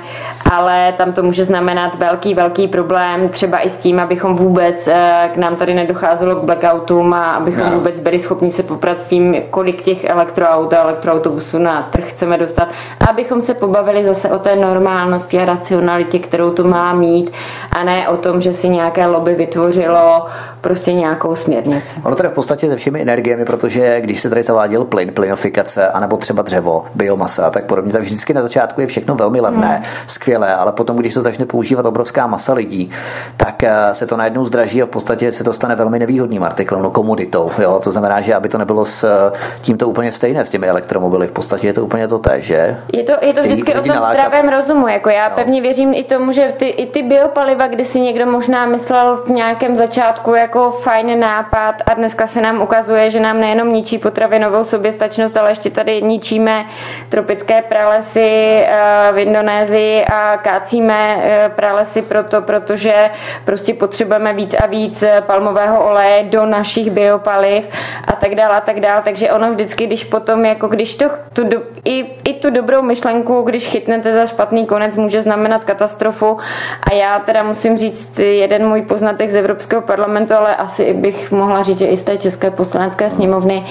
[0.51, 5.30] ale tam to může znamenat velký, velký problém třeba i s tím, abychom vůbec eh,
[5.34, 7.78] k nám tady nedocházelo k blackoutům a abychom no.
[7.78, 12.38] vůbec byli schopni se poprat s tím, kolik těch elektroaut a elektroautobusů na trh chceme
[12.38, 12.68] dostat
[13.10, 17.32] abychom se pobavili zase o té normálnosti a racionalitě, kterou to má mít
[17.72, 20.26] a ne o tom, že si nějaké lobby vytvořilo
[20.62, 21.96] prostě nějakou směrnici.
[22.04, 26.18] Ono tady v podstatě se všemi energiemi, protože když se tady zaváděl plyn, plynofikace, anebo
[26.18, 29.86] třeba dřevo, biomasa a tak podobně, tak vždycky na začátku je všechno velmi levné, hmm.
[30.08, 32.91] skvělé, ale potom, když se začne používat obrovská masa lidí,
[33.38, 36.82] tak eh, se to najednou zdraží a v podstatě se to stane velmi nevýhodným artiklem,
[36.82, 37.52] no komoditou.
[37.60, 37.80] Jo?
[37.84, 41.32] To znamená, že aby to nebylo s eh, tímto úplně stejné s těmi elektromobily, v
[41.32, 42.78] podstatě je to úplně to té, že?
[42.93, 44.28] Je to, je to vždycky o tom nalákat.
[44.28, 44.88] zdravém rozumu.
[44.88, 45.32] Jako já jo.
[45.36, 49.30] pevně věřím i tomu, že ty, i ty biopaliva, kdy si někdo možná myslel v
[49.30, 54.64] nějakém začátku jako fajn nápad a dneska se nám ukazuje, že nám nejenom ničí potravinovou
[54.64, 56.66] soběstačnost, ale ještě tady ničíme
[57.10, 61.18] tropické pralesy eh, v Indonésii a kácíme
[61.56, 63.10] pralesy proto, protože
[63.46, 67.68] prostě potřebujeme víc a víc palmového oleje do našich biopaliv
[68.08, 69.02] a tak dále a tak dále.
[69.02, 71.44] Takže ono vždycky, když potom, jako když to, tu,
[71.86, 76.38] i, i tu dobrou myšlenku, když chytnete za špatný konec, může znamenat katastrofu.
[76.84, 81.64] A já teda musím říct jeden můj poznatek z Evropského parlamentu, ale asi bych mohla
[81.64, 83.66] říct, že i z té České poslanecké sněmovny,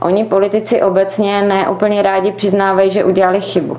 [0.00, 3.76] oni politici obecně neúplně rádi přiznávají, že udělali chybu.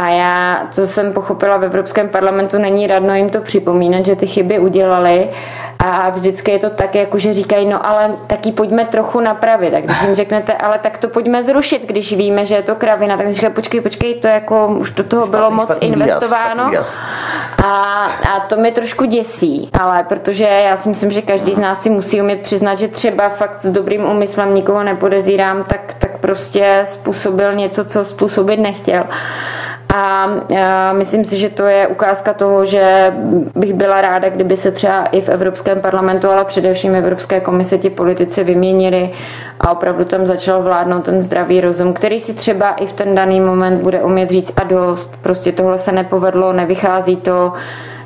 [0.00, 4.26] A já, co jsem pochopila v Evropském parlamentu, není radno jim to připomínat, že ty
[4.26, 5.28] chyby udělali
[5.78, 9.74] a vždycky je to tak, jako že říkají, no ale taky pojďme trochu napravit.
[9.74, 13.16] A když jim řeknete, ale tak to pojďme zrušit, když víme, že je to kravina,
[13.16, 16.70] tak říkají, počkej, počkej, to jako už do toho bylo moc investováno.
[17.64, 21.82] A, a to mě trošku děsí, ale protože já si myslím, že každý z nás
[21.82, 26.80] si musí umět přiznat, že třeba fakt s dobrým úmyslem nikoho nepodezírám, tak, tak prostě
[26.84, 29.04] způsobil něco, co způsobit nechtěl.
[29.96, 30.26] A
[30.92, 33.12] myslím si, že to je ukázka toho, že
[33.54, 37.78] bych byla ráda, kdyby se třeba i v Evropském parlamentu, ale především v Evropské komisi
[37.78, 39.10] ti politici vyměnili
[39.60, 43.40] a opravdu tam začal vládnout ten zdravý rozum, který si třeba i v ten daný
[43.40, 47.52] moment bude umět říct a dost, prostě tohle se nepovedlo, nevychází to,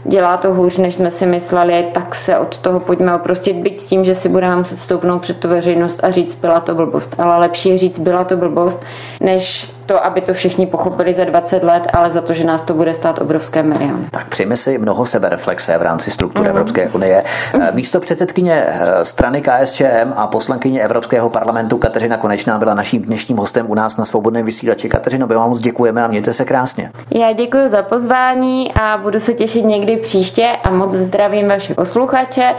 [0.09, 3.87] dělá to hůř, než jsme si mysleli, tak se od toho pojďme oprostit, byť s
[3.87, 7.15] tím, že si budeme muset stoupnout před tu veřejnost a říct, byla to blbost.
[7.19, 8.85] Ale lepší je říct, byla to blbost,
[9.21, 12.75] než to, aby to všichni pochopili za 20 let, ale za to, že nás to
[12.75, 14.07] bude stát obrovské miliony.
[14.11, 16.49] Tak přijme si mnoho sebereflexe v rámci struktur mm.
[16.49, 17.25] Evropské unie.
[17.55, 23.37] Eh, místo předsedkyně eh, strany KSČM a poslankyně Evropského parlamentu Kateřina Konečná byla naším dnešním
[23.37, 24.89] hostem u nás na svobodném vysílači.
[24.89, 26.91] Kateřino, my vám moc děkujeme a mějte se krásně.
[27.11, 32.55] Já děkuji za pozvání a budu se těšit někdy příště a moc zdravím vaše posluchače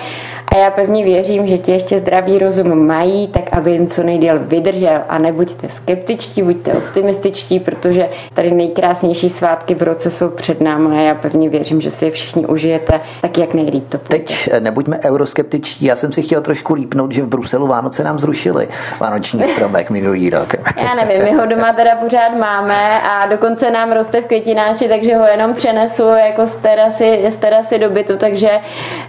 [0.47, 4.39] a já pevně věřím, že ti ještě zdravý rozum mají, tak aby jim co nejdéle
[4.39, 10.61] vydržel a nebuďte skeptičtí, buďte optimističtí optimističtí, protože tady nejkrásnější svátky v roce jsou před
[10.61, 14.19] námi a já pevně věřím, že si je všichni užijete tak, jak nejlíp to půjde.
[14.19, 18.19] Teď eh, nebuďme euroskeptičtí, já jsem si chtěl trošku lípnout, že v Bruselu Vánoce nám
[18.19, 18.67] zrušili
[18.99, 20.53] vánoční stromek minulý rok.
[20.77, 25.15] Já nevím, my ho doma teda pořád máme a dokonce nám roste v květináči, takže
[25.15, 28.49] ho jenom přenesu jako z terasy, z terasy do bytu, takže,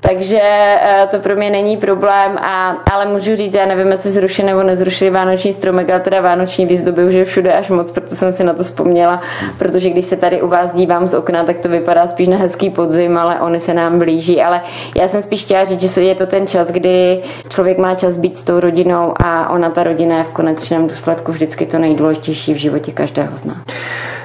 [0.00, 4.29] takže eh, to pro mě není problém, a, ale můžu říct, já nevím, jestli zrušili
[4.38, 8.32] nebo nezrušili vánoční stromek, ale teda vánoční výzdoby už je všude až moc, proto jsem
[8.32, 9.20] si na to vzpomněla,
[9.58, 12.70] protože když se tady u vás dívám z okna, tak to vypadá spíš na hezký
[12.70, 14.42] podzim, ale oni se nám blíží.
[14.42, 14.60] Ale
[14.96, 18.36] já jsem spíš chtěla říct, že je to ten čas, kdy člověk má čas být
[18.36, 22.56] s tou rodinou a ona ta rodina je v konečném důsledku vždycky to nejdůležitější v
[22.56, 23.58] životě každého z nás.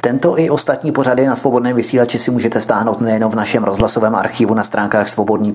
[0.02, 4.54] Tento i ostatní pořady na svobodném vysílači si můžete stáhnout nejen v našem rozhlasovém archivu
[4.54, 5.54] na stránkách svobodný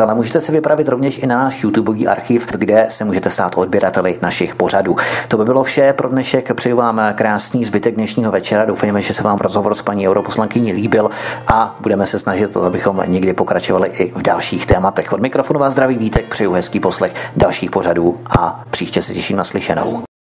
[0.00, 4.18] ale můžete si vypravit rovněž i na náš YouTubeový archiv, kde se můžete stát odběrateli
[4.22, 4.96] našich pořadů.
[5.28, 6.54] To by bylo vše pro dnešek.
[6.54, 8.64] Přeju vám krásný zbytek dnešního večera.
[8.64, 11.10] Doufejme, že se vám rozhovor s paní europoslankyní líbil
[11.46, 15.12] a budeme se snažit, abychom někdy pokračovali i v dalších tématech.
[15.12, 19.44] Od mikrofonu vás zdraví Vítek, přeju hezký poslech dalších pořadů a příště se těším na
[19.44, 20.11] slyšenou.